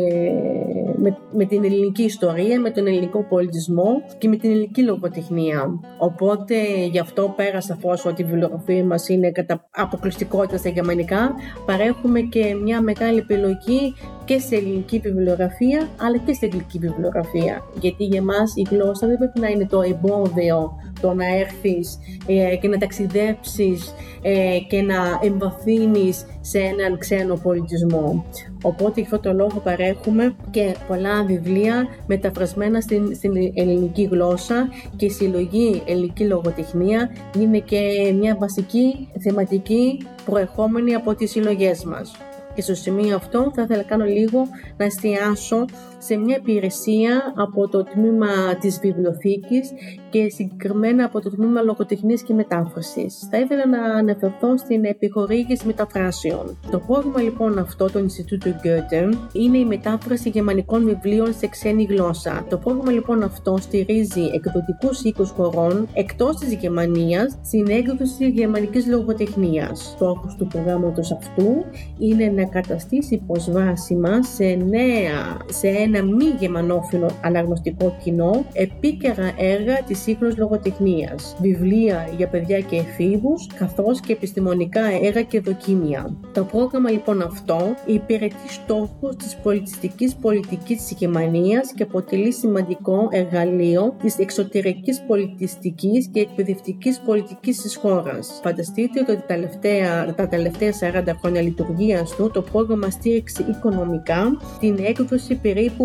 με, 0.96 1.18
με, 1.32 1.46
την 1.46 1.64
ελληνική 1.64 2.04
ιστορία, 2.04 2.60
με 2.60 2.72
τον 2.72 2.88
ελληνικό 2.88 3.24
πολιτισμό 3.24 4.02
και 4.18 4.28
με 4.28 4.36
την 4.36 4.52
ελληνική 4.52 4.82
λογοτεχνία. 4.82 5.80
Οπότε 5.98 6.56
γι' 6.92 7.00
αυτό 7.00 7.34
πέρα 7.36 7.62
σαφώ 7.62 7.98
ότι 8.06 8.22
η 8.22 8.26
βιβλιογραφία 8.26 8.84
μας 8.84 9.10
είναι 9.10 9.32
κατά 9.32 9.70
αποκλειστικότητα 9.72 10.58
στα 10.58 10.70
γερμανικά, 10.70 11.34
παρέχουμε 11.66 12.20
και 12.20 12.56
μια 12.64 12.82
μεγάλη 12.82 13.18
επιλογή 13.18 13.94
και 14.30 14.40
σε 14.40 14.56
ελληνική 14.56 15.00
βιβλιογραφία 15.00 15.90
αλλά 15.98 16.18
και 16.18 16.34
σε 16.34 16.46
αγγλική 16.46 16.80
βιβλιογραφία. 16.80 17.64
Γιατί 17.80 18.04
για 18.04 18.22
μας 18.22 18.54
η 18.56 18.68
γλώσσα 18.70 19.08
δεν 19.08 19.18
πρέπει 19.18 19.40
να 19.40 19.48
είναι 19.48 19.66
το 19.66 19.82
εμπόδιο 19.82 20.76
το 21.02 21.14
να 21.14 21.26
έρθεις 21.36 22.00
ε, 22.28 22.56
και 22.56 22.68
να 22.68 22.78
ταξιδέψεις 22.78 23.94
ε, 24.22 24.58
και 24.68 24.82
να 24.82 25.20
εμβαθύνεις 25.22 26.26
σε 26.42 26.60
έναν 26.60 26.98
ξένο 26.98 27.36
πολιτισμό. 27.36 28.26
Οπότε 28.62 29.02
για 29.02 29.10
αυτό 29.12 29.30
το 29.30 29.36
λόγο 29.36 29.60
παρέχουμε 29.64 30.36
και 30.52 30.76
πολλά 30.88 31.24
βιβλία 31.24 31.88
μεταφρασμένα 32.08 32.82
στην, 32.82 33.16
στην 33.16 33.32
ελληνική 33.54 34.04
γλώσσα 34.12 34.70
και 34.96 35.06
η 35.06 35.10
συλλογή 35.10 35.82
ελληνική 35.86 36.24
λογοτεχνία 36.24 37.10
είναι 37.40 37.60
και 37.60 37.80
μια 38.20 38.36
βασική 38.40 39.08
θεματική 39.20 40.08
προερχόμενη 40.26 40.94
από 40.94 41.16
τις 41.16 41.32
συλλογές 41.32 41.84
μας. 41.84 42.12
Και 42.60 42.66
στο 42.66 42.76
σημείο 42.76 43.16
αυτό 43.16 43.52
θα 43.56 43.62
ήθελα 43.62 43.82
να 43.82 43.88
κάνω 43.88 44.06
λίγο 44.06 44.48
να 44.78 44.86
εστιάσω 44.86 45.66
σε 46.00 46.16
μια 46.16 46.38
υπηρεσία 46.40 47.34
από 47.36 47.68
το 47.68 47.84
τμήμα 47.84 48.28
της 48.60 48.80
βιβλιοθήκης 48.80 49.72
και 50.10 50.30
συγκεκριμένα 50.30 51.06
από 51.06 51.22
το 51.22 51.30
τμήμα 51.30 51.62
λογοτεχνίας 51.62 52.22
και 52.22 52.34
μετάφρασης. 52.34 53.28
Θα 53.32 53.40
ήθελα 53.40 53.68
να 53.68 53.82
αναφερθώ 53.84 54.58
στην 54.58 54.86
επιχορήγηση 54.86 55.66
μεταφράσεων. 55.68 56.58
Το 56.72 56.80
πρόγραμμα 56.80 57.22
λοιπόν 57.22 57.60
αυτό, 57.60 57.92
το 57.92 58.00
Ινστιτούτο 58.00 58.50
Goethe, 58.50 59.14
είναι 59.34 59.58
η 59.58 59.66
μετάφραση 59.66 60.30
γερμανικών 60.30 60.86
βιβλίων 60.86 61.34
σε 61.34 61.48
ξένη 61.48 61.84
γλώσσα. 61.84 62.46
Το 62.50 62.58
πρόγραμμα 62.58 62.92
λοιπόν 62.92 63.24
αυτό 63.24 63.58
στηρίζει 63.58 64.22
εκδοτικούς 64.34 65.04
οίκους 65.04 65.30
χωρών 65.30 65.88
εκτός 65.94 66.38
της 66.38 66.54
Γερμανίας 66.54 67.38
στην 67.44 67.68
έκδοση 67.70 68.30
γερμανικής 68.30 68.88
λογοτεχνίας. 68.88 69.94
Στόχος 69.96 70.36
του 70.36 70.48
προγράμματος 70.48 71.12
αυτού 71.12 71.66
είναι 71.98 72.26
να 72.36 72.46
καταστήσει 72.46 73.24
προσβάσιμα 73.28 74.24
σε 74.24 74.44
νέα, 74.46 75.38
σε 75.46 75.68
ένα 75.90 76.04
μη 76.04 76.26
γεμανόφιλο 76.40 77.10
αναγνωστικό 77.22 77.96
κοινό 78.04 78.46
επίκαιρα 78.54 79.34
έργα 79.38 79.84
της 79.88 80.00
σύγχρονης 80.00 80.38
λογοτεχνίας, 80.38 81.36
βιβλία 81.42 82.10
για 82.18 82.28
παιδιά 82.28 82.60
και 82.60 82.76
εφήβους, 82.76 83.48
καθώς 83.58 84.00
και 84.00 84.14
επιστημονικά 84.14 84.82
έργα 85.02 85.22
και 85.22 85.40
δοκίμια. 85.40 86.18
Το 86.34 86.44
πρόγραμμα 86.44 86.90
λοιπόν 86.90 87.22
αυτό 87.22 87.60
υπηρετεί 87.86 88.50
στόχους 88.50 89.16
της 89.16 89.36
πολιτιστικής 89.44 90.16
πολιτικής 90.16 90.78
της 90.78 90.98
Γερμανίας 90.98 91.74
και 91.74 91.84
αποτελεί 91.84 92.34
σημαντικό 92.34 93.08
εργαλείο 93.12 93.96
της 94.02 94.18
εξωτερικής 94.18 95.04
πολιτιστικής 95.08 96.08
και 96.12 96.20
εκπαιδευτικής 96.20 97.02
πολιτικής 97.06 97.62
της 97.62 97.76
χώρας. 97.76 98.40
Φανταστείτε 98.44 99.00
ότι 99.00 99.16
τα 99.16 99.24
τελευταία, 99.28 100.14
τα 100.16 100.28
τελευταία 100.28 100.72
40 100.72 101.16
χρόνια 101.22 101.42
λειτουργίας 101.42 102.16
του 102.16 102.30
το 102.34 102.42
πρόγραμμα 102.42 102.90
στήριξε 102.90 103.46
οικονομικά 103.50 104.38
την 104.60 104.78
έκδοση 104.82 105.36
περίπου 105.36 105.79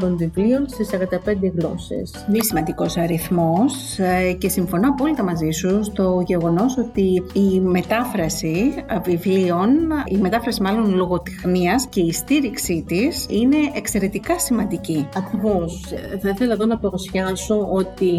6.000 0.00 0.14
βιβλίων 0.16 0.66
σε 0.68 0.84
45 0.84 1.52
γλώσσες. 1.54 2.24
Πολύ 2.26 2.44
σημαντικός 2.44 2.96
αριθμός 2.96 3.98
ε, 3.98 4.32
και 4.32 4.48
συμφωνώ 4.48 4.88
απόλυτα 4.88 5.22
μαζί 5.22 5.50
σου 5.50 5.84
στο 5.84 6.22
γεγονός 6.26 6.76
ότι 6.76 7.22
η 7.32 7.60
μετάφραση 7.60 8.74
βιβλίων, 9.04 9.68
η 10.06 10.16
μετάφραση 10.16 10.62
μάλλον 10.62 10.94
λογοτεχνίας 10.94 11.86
και 11.88 12.00
η 12.00 12.12
στήριξή 12.12 12.84
της 12.86 13.26
είναι 13.30 13.56
εξαιρετικά 13.74 14.38
σημαντική. 14.38 15.08
Ακριβώς. 15.16 15.84
Θα 16.20 16.28
ήθελα 16.28 16.52
εδώ 16.52 16.66
να 16.66 16.78
παρουσιάσω 16.78 17.68
ότι 17.70 18.12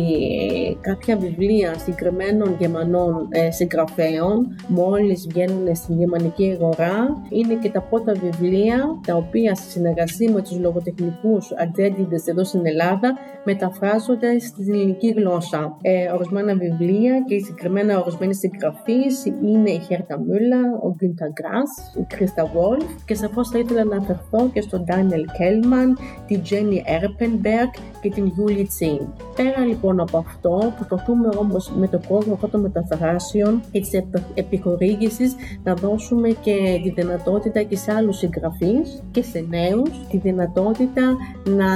κάποια 0.81 1.17
βιβλία 1.17 1.77
συγκεκριμένων 1.77 2.55
γερμανών 2.59 3.27
ε, 3.29 3.51
συγγραφέων 3.51 4.55
μόλις 4.67 5.27
βγαίνουν 5.29 5.75
στην 5.75 5.97
γερμανική 5.97 6.57
αγορά 6.59 7.07
είναι 7.29 7.53
και 7.53 7.69
τα 7.69 7.81
πρώτα 7.81 8.13
βιβλία 8.13 8.99
τα 9.07 9.15
οποία 9.15 9.55
στη 9.55 9.71
συνεργασία 9.71 10.31
με 10.31 10.41
τους 10.41 10.58
λογοτεχνικούς 10.59 11.51
ατζέντιδες 11.57 12.27
εδώ 12.27 12.43
στην 12.43 12.65
Ελλάδα 12.65 13.17
μεταφράζονται 13.43 14.39
στην 14.39 14.73
ελληνική 14.73 15.09
γλώσσα. 15.17 15.77
Ε, 15.81 16.11
ορισμένα 16.11 16.53
βιβλία 16.55 17.23
και 17.27 17.39
συγκεκριμένα 17.39 17.99
ορισμένοι 17.99 18.35
συγγραφείς 18.35 19.25
είναι 19.25 19.69
η 19.69 19.79
Χέρτα 19.79 20.19
Μούλα, 20.19 20.61
ο 20.83 20.93
Γκίντα 20.95 21.27
Γκράς, 21.31 21.95
η 21.99 22.05
Κρίστα 22.15 22.45
Βόλφ 22.45 23.05
και 23.05 23.15
σαφώς 23.15 23.49
θα 23.49 23.59
ήθελα 23.59 23.83
να 23.83 23.95
αναφερθώ 23.95 24.49
και 24.53 24.61
στον 24.61 24.83
Ντάνιελ 24.83 25.25
Κέλμαν, 25.37 25.97
την 26.27 26.41
Τζένι 26.41 26.83
Έρπενμπεργκ 26.85 27.71
και 28.01 28.09
την 28.09 28.25
Γιούλη 28.35 28.63
Τσίν. 28.63 28.99
Πέρα 29.35 29.65
λοιπόν 29.65 29.99
από 29.99 30.17
αυτό, 30.17 30.73
προσπαθούμε 30.75 31.29
όμως 31.37 31.71
με 31.77 31.87
το 31.87 31.99
κόσμο 32.07 32.33
αυτό 32.33 32.47
των 32.47 32.61
μεταφράσεων 32.61 33.61
και 33.71 33.79
της 33.79 33.91
επιχορήγησης 34.33 35.35
να 35.63 35.73
δώσουμε 35.73 36.29
και 36.29 36.79
τη 36.83 36.89
δυνατότητα 36.89 37.61
και 37.63 37.77
σε 37.77 37.91
άλλους 37.91 38.17
συγγραφείς 38.17 39.03
και 39.11 39.21
σε 39.21 39.45
νέους 39.49 39.89
τη 40.09 40.17
δυνατότητα 40.17 41.17
να 41.45 41.71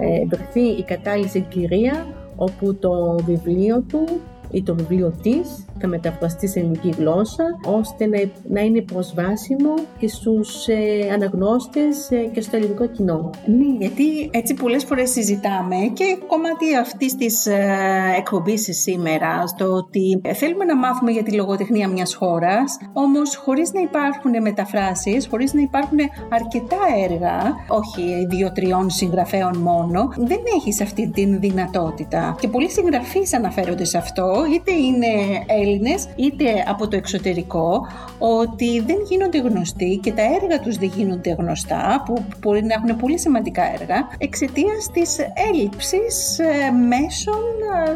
ε, 0.00 0.26
βρεθεί 0.26 0.60
η 0.60 0.82
κατάλληλη 0.82 1.28
συγκυρία 1.28 2.06
όπου 2.36 2.74
το 2.74 3.16
βιβλίο 3.26 3.80
του 3.80 4.04
ή 4.52 4.62
το 4.62 4.74
βιβλίο 4.74 5.12
της 5.22 5.64
θα 5.78 5.86
μεταφραστεί 5.88 6.48
σε 6.48 6.58
ελληνική 6.58 6.94
γλώσσα 6.98 7.44
ώστε 7.64 8.06
να, 8.06 8.18
να 8.48 8.60
είναι 8.60 8.80
προσβάσιμο 8.80 9.74
και 9.98 10.08
στους 10.08 10.66
ε, 10.68 11.10
αναγνώστες 11.12 12.10
ε, 12.10 12.16
και 12.16 12.40
στο 12.40 12.56
ελληνικό 12.56 12.86
κοινό. 12.86 13.30
Ναι, 13.46 13.76
γιατί 13.78 14.30
έτσι 14.32 14.54
πολλές 14.54 14.84
φορές 14.84 15.10
συζητάμε 15.10 15.76
και 15.92 16.18
κομμάτι 16.26 16.76
αυτής 16.76 17.16
της 17.16 17.46
ε, 17.46 17.76
εκπομπής 18.18 18.68
σήμερα 18.70 19.46
στο 19.46 19.72
ότι 19.72 20.20
θέλουμε 20.34 20.64
να 20.64 20.76
μάθουμε 20.76 21.10
για 21.10 21.22
τη 21.22 21.32
λογοτεχνία 21.32 21.88
μιας 21.88 22.14
χώρας 22.14 22.78
όμως 22.92 23.36
χωρίς 23.36 23.72
να 23.72 23.80
υπάρχουν 23.80 24.42
μεταφράσεις, 24.42 25.26
χωρίς 25.26 25.52
να 25.52 25.60
υπάρχουν 25.60 25.98
αρκετά 26.28 26.76
έργα, 27.10 27.54
όχι 27.68 28.26
δύο-τριών 28.28 28.90
συγγραφέων 28.90 29.56
μόνο, 29.56 30.12
δεν 30.16 30.38
έχεις 30.56 30.80
αυτή 30.80 31.10
την 31.10 31.40
δυνατότητα. 31.40 32.36
Και 32.40 32.48
πολλοί 32.48 32.70
συγγραφείς 32.70 33.34
αναφέρονται 33.34 33.84
σε 33.84 33.98
αυτό, 33.98 34.41
είτε 34.44 34.72
είναι 34.72 35.06
Έλληνες 35.46 36.08
είτε 36.16 36.64
από 36.68 36.88
το 36.88 36.96
εξωτερικό 36.96 37.86
ότι 38.18 38.80
δεν 38.80 38.96
γίνονται 39.08 39.38
γνωστοί 39.38 40.00
και 40.02 40.12
τα 40.12 40.22
έργα 40.22 40.60
τους 40.60 40.76
δεν 40.76 40.92
γίνονται 40.96 41.30
γνωστά 41.38 42.02
που 42.06 42.24
μπορεί 42.40 42.62
να 42.64 42.74
έχουν 42.74 42.96
πολύ 42.96 43.18
σημαντικά 43.18 43.62
έργα 43.80 44.08
εξαιτίας 44.18 44.90
της 44.92 45.18
έλλειψης 45.50 46.38
ε, 46.38 46.70
μέσων 46.70 47.44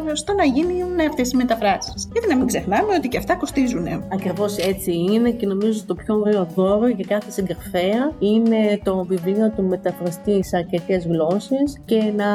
ε, 0.09 0.15
στο 0.15 0.33
να 0.33 0.43
γίνουν 0.43 0.99
αυτές 1.09 1.31
οι 1.31 1.35
μεταφράσεις. 1.35 2.09
Γιατί 2.11 2.27
να 2.27 2.35
μην 2.37 2.47
ξεχνάμε 2.47 2.93
ότι 2.97 3.07
και 3.07 3.17
αυτά 3.17 3.35
κοστίζουν. 3.35 3.87
Ακριβώς 4.13 4.57
έτσι 4.57 4.91
είναι 4.91 5.29
και 5.29 5.45
νομίζω 5.45 5.85
το 5.85 5.95
πιο 5.95 6.15
ωραίο 6.15 6.47
δώρο 6.55 6.87
για 6.87 7.05
κάθε 7.07 7.31
συγγραφέα 7.31 8.11
είναι 8.19 8.79
το 8.83 9.05
βιβλίο 9.05 9.51
του 9.55 9.63
μεταφραστή 9.63 10.43
σε 10.43 10.57
αρκετές 10.57 11.05
γλώσσες 11.05 11.79
και 11.85 12.13
να 12.15 12.25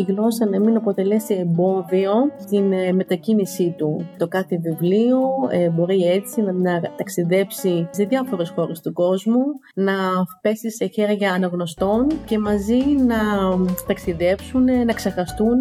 η 0.00 0.12
γλώσσα 0.12 0.46
να 0.46 0.60
μην 0.60 0.76
αποτελέσει 0.76 1.34
εμπόδιο 1.34 2.12
στην 2.40 2.72
ε, 2.72 2.92
μετακίνησή 3.36 3.74
του. 3.78 4.06
Το 4.16 4.28
κάθε 4.28 4.58
βιβλίο 4.58 5.18
ε, 5.50 5.68
μπορεί 5.68 6.02
έτσι 6.02 6.42
να, 6.42 6.52
να 6.52 6.80
ταξιδέψει 6.96 7.88
σε 7.90 8.04
διάφορες 8.04 8.52
χώρες 8.56 8.80
του 8.80 8.92
κόσμου, 8.92 9.42
να 9.74 9.92
πέσει 10.40 10.70
σε 10.70 10.86
χέρια 10.86 11.32
αναγνωστών 11.32 12.06
και 12.24 12.38
μαζί 12.38 12.80
να 13.06 13.16
ταξιδέψουν, 13.86 14.64
να 14.64 14.92
ξεχαστούν, 14.92 15.60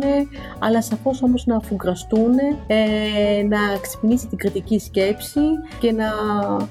αλλά 0.59 0.81
σαφώς 0.81 1.23
όμως 1.23 1.45
να 1.45 1.55
αφουγκραστούν, 1.55 2.33
ε, 2.67 3.43
να 3.47 3.57
ξυπνήσει 3.81 4.27
την 4.27 4.37
κριτική 4.37 4.79
σκέψη 4.79 5.41
και 5.79 5.91
να 5.91 6.07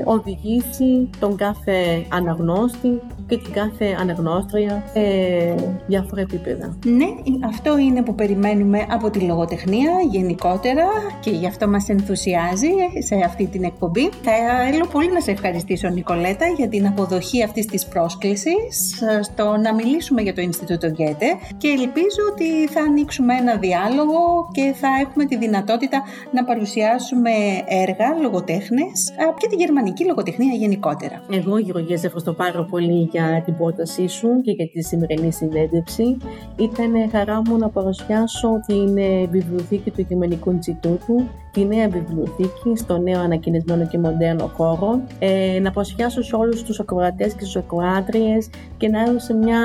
οδηγήσει 0.05 1.11
τον 1.19 1.37
κάθε 1.37 2.07
αναγνώστη 2.13 3.01
και 3.27 3.37
την 3.39 3.53
κάθε 3.53 3.97
αναγνώστρια 4.01 4.83
σε 4.93 5.01
διάφορα 5.87 6.21
επίπεδα. 6.21 6.79
Ναι, 6.85 7.07
αυτό 7.47 7.79
είναι 7.79 8.03
που 8.03 8.15
περιμένουμε 8.15 8.87
από 8.91 9.11
τη 9.11 9.21
λογοτεχνία 9.21 9.91
γενικότερα 10.11 10.84
και 11.21 11.31
γι' 11.31 11.47
αυτό 11.47 11.69
μας 11.69 11.89
ενθουσιάζει 11.89 12.73
σε 12.99 13.15
αυτή 13.25 13.47
την 13.47 13.65
εκπομπή. 13.65 14.11
Θα 14.23 14.33
θέλω 14.71 14.87
πολύ 14.87 15.13
να 15.13 15.21
σε 15.21 15.31
ευχαριστήσω 15.31 15.89
Νικολέτα 15.89 16.47
για 16.57 16.69
την 16.69 16.87
αποδοχή 16.87 17.43
αυτής 17.43 17.67
της 17.67 17.87
πρόσκλησης 17.87 19.03
στο 19.23 19.57
να 19.57 19.75
μιλήσουμε 19.75 20.23
για 20.23 20.35
το 20.35 20.41
Ινστιτούτο 20.41 20.87
Γκέτε 20.87 21.27
και 21.57 21.69
ελπίζω 21.69 22.23
ότι 22.33 22.69
θα 22.69 22.81
ανοίξουμε 22.81 23.35
ένα 23.35 23.57
διάλογο 23.57 24.49
και 24.53 24.75
θα 24.77 24.89
έχουμε 25.01 25.25
τη 25.25 25.37
δυνατότητα 25.37 26.03
να 26.33 26.45
παρουσιάσουμε 26.45 27.31
έργα 27.67 28.09
λογοτέχνες 28.23 29.13
και 29.39 29.47
τη 29.49 29.57
γερμανική 29.57 30.05
λογοτεχνία 30.05 30.53
γενικότερα. 30.55 31.23
Εγώ 31.31 31.59
Γεωργία 31.59 31.99
σε 31.99 32.07
ευχαριστώ 32.07 32.33
πάρα 32.33 32.65
πολύ 32.65 33.09
για 33.13 33.43
την 33.45 33.57
πρότασή 33.57 34.09
σου 34.09 34.41
και 34.43 34.51
για 34.51 34.69
τη 34.69 34.83
σημερινή 34.83 35.33
συνέντευξη. 35.33 36.17
Ήταν 36.57 36.93
χαρά 37.11 37.43
μου 37.47 37.59
να 37.59 37.69
παρουσιάσω 37.69 38.49
την 38.67 38.97
ε, 38.97 39.27
βιβλιοθήκη 39.27 39.91
του 39.91 40.07
Γερμανικού 40.09 40.59
Ινστιτούτου 40.75 41.29
τη 41.55 41.65
νέα 41.65 41.89
βιβλιοθήκη 41.89 42.77
στο 42.77 42.99
νέο 42.99 43.21
ανακοινισμένο 43.21 43.87
και 43.87 43.99
μοντέρνο 43.99 44.51
χώρο, 44.57 45.01
ε, 45.19 45.59
να 45.61 45.71
παρουσιάσω 45.71 46.23
σε 46.23 46.37
όλους 46.37 46.63
τους 46.63 46.81
ακροατές 46.81 47.33
και 47.33 47.41
στους 47.41 47.57
ακροάτριες 47.57 48.49
και 48.77 48.89
να 48.89 49.01
έδωσε 49.03 49.35
μια 49.35 49.61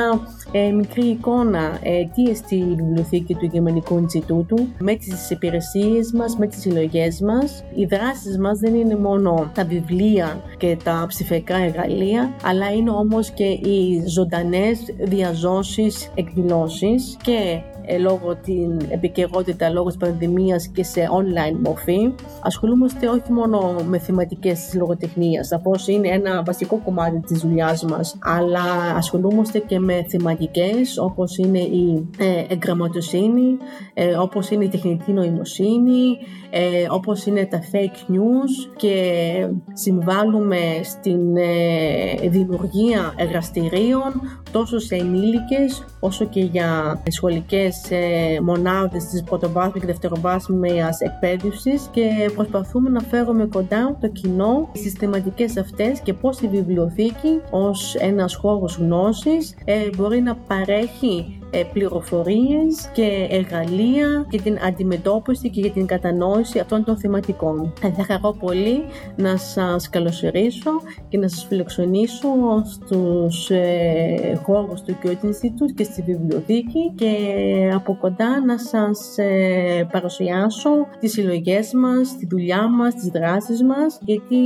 ε, 0.52 0.72
μικρή 0.72 1.06
εικόνα 1.06 1.80
ε, 1.84 2.04
τι 2.16 2.30
εστί 2.30 2.56
η 2.56 2.76
βιβλιοθήκη 2.76 3.34
του 3.34 3.46
Γερμανικού 3.46 3.98
Ινστιτούτου 3.98 4.68
με 4.80 4.96
τις 4.96 5.30
υπηρεσίες 5.30 6.12
μας, 6.12 6.38
με 6.38 6.48
τις 6.48 6.60
συλλογές 6.60 7.22
μας. 7.22 7.64
Οι 7.76 7.86
δράσεις 7.86 8.38
μας 8.38 8.60
δεν 8.60 8.76
είναι 8.76 8.96
μόνο 8.96 9.52
τα 9.54 9.66
βιβλία 9.66 10.42
και 10.58 10.78
τα 10.84 11.06
ψηφιακά 11.08 11.58
εργαλεία, 11.58 12.34
αλλά 12.44 12.72
είναι 12.72 12.90
όμως 12.90 13.30
και 13.30 13.46
οι 13.46 14.04
ζωντανές 14.08 14.80
διαζώσεις 15.00 16.12
εκδηλώσεις 16.16 17.18
και 17.22 17.32
ε, 17.32 17.79
λόγω 17.98 18.36
την 18.36 18.80
επικαιρότητα, 18.90 19.70
λόγω 19.70 19.88
της 19.88 19.98
πανδημίας 19.98 20.68
και 20.68 20.84
σε 20.84 21.08
online 21.12 21.58
μορφή. 21.64 22.14
Ασχολούμαστε 22.42 23.08
όχι 23.08 23.32
μόνο 23.32 23.76
με 23.88 23.98
θεματικές 23.98 24.60
της 24.60 24.74
λογοτεχνίας, 24.74 25.48
σαφώς 25.48 25.88
είναι 25.88 26.08
ένα 26.08 26.44
βασικό 26.44 26.82
κομμάτι 26.86 27.20
της 27.20 27.40
δουλειάς 27.40 27.84
μας, 27.84 28.18
αλλά 28.22 28.96
ασχολούμαστε 28.96 29.60
και 29.60 29.80
με 29.80 30.06
θεματικές 30.08 30.98
όπως 30.98 31.38
είναι 31.38 31.60
η 31.60 32.08
ε, 32.18 32.54
εγγραμματοσύνη, 32.54 33.58
ε, 33.94 34.16
όπως 34.18 34.50
είναι 34.50 34.64
η 34.64 34.68
τεχνητή 34.68 35.12
νοημοσύνη, 35.12 36.18
ε, 36.50 36.86
όπως 36.90 37.26
είναι 37.26 37.46
τα 37.46 37.62
fake 37.72 38.12
news 38.12 38.74
και 38.76 39.48
συμβάλλουμε 39.74 40.58
στην 40.84 41.38
ε, 41.38 42.28
δημιουργία 42.30 43.14
εργαστηρίων 43.18 44.22
τόσο 44.52 44.80
σε 44.80 44.96
ενήλικες 44.96 45.86
όσο 46.00 46.26
και 46.26 46.40
για 46.40 47.02
σχολικές 47.08 47.92
ε, 47.92 48.40
μονάδες 48.42 49.06
της 49.06 49.24
πρωτοβάθμιας 49.24 49.80
και 49.80 49.86
δευτεροβάθμιας 49.86 51.00
εκπαίδευσης. 51.00 51.90
Και 51.92 52.32
προσπαθούμε 52.36 52.90
να 52.90 53.00
φέρουμε 53.00 53.46
κοντά 53.46 53.98
το 54.02 54.08
κοινό 54.08 54.70
στις 54.74 54.94
θεματικές 54.94 55.58
αυτές 55.58 56.00
και 56.00 56.14
πώς 56.14 56.40
η 56.40 56.48
βιβλιοθήκη 56.48 57.42
ως 57.52 57.96
ένας 57.96 58.36
χώρος 58.36 58.78
γνώσης 58.78 59.56
ε, 59.66 59.90
μπορεί 59.98 60.22
να 60.22 60.36
παρέχει 60.36 61.40
ε, 61.49 61.49
πληροφορίες 61.74 62.90
και 62.94 63.28
εργαλεία 63.30 64.26
για 64.30 64.42
την 64.42 64.58
αντιμετώπιση 64.68 65.50
και 65.50 65.60
για 65.60 65.72
την 65.72 65.86
κατανόηση 65.86 66.60
αυτών 66.60 66.84
των 66.84 66.98
θεματικών. 66.98 67.74
Θα 67.82 68.04
χαρώ 68.04 68.36
πολύ 68.40 68.84
να 69.16 69.38
σας 69.38 69.90
καλωσορίσω 69.90 70.72
και 71.10 71.18
να 71.18 71.28
σας 71.28 71.46
φιλοξενήσω 71.46 72.28
στους 72.66 73.50
ε, 73.50 74.40
χώρους 74.44 74.82
του 74.82 74.98
Goethe 75.04 75.26
Institute 75.26 75.74
και 75.76 75.84
στη 75.84 76.02
βιβλιοθήκη 76.02 76.92
και 76.96 77.14
από 77.74 77.98
κοντά 78.02 78.46
να 78.46 78.58
σας 78.58 79.18
ε, 79.18 79.88
παρουσιάσω 79.92 80.70
τις 81.00 81.12
συλλογές 81.12 81.74
μας, 81.74 82.18
τη 82.18 82.26
δουλειά 82.26 82.70
μας, 82.70 82.94
τις 82.94 83.08
δράσεις 83.08 83.64
μας 83.64 84.00
γιατί 84.02 84.38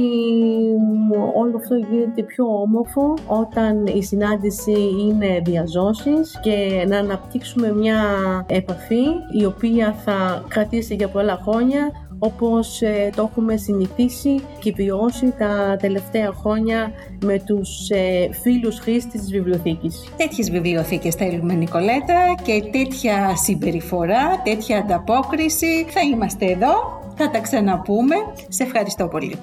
όλο 1.35 1.55
αυτό 1.55 1.75
γίνεται 1.75 2.23
πιο 2.23 2.45
όμορφο 2.45 3.13
όταν 3.27 3.85
η 3.85 4.03
συνάντηση 4.03 4.75
είναι 4.99 5.41
διαζώσεις 5.43 6.39
και 6.41 6.85
να 6.93 6.99
αναπτύξουμε 6.99 7.73
μια 7.73 8.01
επαφή 8.47 9.03
η 9.39 9.45
οποία 9.45 9.95
θα 10.05 10.43
κρατήσει 10.47 10.95
για 10.95 11.07
πολλά 11.07 11.39
χρόνια 11.43 11.91
όπως 12.19 12.81
ε, 12.81 13.09
το 13.15 13.29
έχουμε 13.31 13.57
συνηθίσει 13.57 14.41
και 14.59 14.73
βιώσει 14.75 15.33
τα 15.37 15.77
τελευταία 15.79 16.31
χρόνια 16.31 16.91
με 17.25 17.39
τους 17.45 17.89
ε, 17.89 18.29
φίλους 18.41 18.79
χρήστες 18.79 19.21
της 19.21 19.31
βιβλιοθήκης. 19.31 20.03
Τέτοιες 20.17 20.51
βιβλιοθήκες 20.51 21.15
θέλουμε 21.15 21.53
Νικολέτα 21.53 22.35
και 22.43 22.63
τέτοια 22.71 23.35
συμπεριφορά, 23.35 24.41
τέτοια 24.43 24.77
ανταπόκριση. 24.77 25.85
Θα 25.89 26.01
είμαστε 26.01 26.45
εδώ, 26.45 27.01
θα 27.15 27.29
τα 27.29 27.39
ξαναπούμε. 27.39 28.15
Σε 28.47 28.63
ευχαριστώ 28.63 29.07
πολύ. 29.07 29.37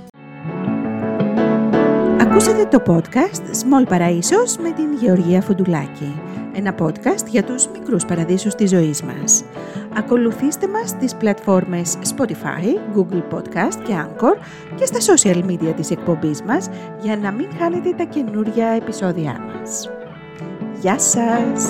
Ακούσατε 2.20 2.64
το 2.64 2.82
podcast 2.86 3.42
Small 3.62 3.92
Παραΐσος 3.92 4.56
με 4.62 4.70
την 4.70 4.92
Γεωργία 5.00 5.40
Φουντουλάκη. 5.40 6.29
Ένα 6.54 6.74
podcast 6.78 7.26
για 7.26 7.44
τους 7.44 7.68
μικρούς 7.68 8.04
παραδείσους 8.04 8.54
της 8.54 8.70
ζωής 8.70 9.02
μας. 9.02 9.44
Ακολουθήστε 9.96 10.68
μας 10.68 10.88
στις 10.88 11.14
πλατφόρμες 11.14 11.96
Spotify, 12.16 12.96
Google 12.96 13.34
Podcast 13.34 13.74
και 13.84 13.94
Anchor 14.04 14.36
και 14.74 14.86
στα 14.86 15.14
social 15.14 15.44
media 15.44 15.72
της 15.76 15.90
εκπομπής 15.90 16.42
μας 16.42 16.68
για 17.02 17.16
να 17.16 17.30
μην 17.32 17.48
χάνετε 17.58 17.90
τα 17.90 18.04
καινούργια 18.04 18.66
επεισόδια 18.68 19.38
μας. 19.38 19.90
Γεια 20.80 20.98
σας! 20.98 21.68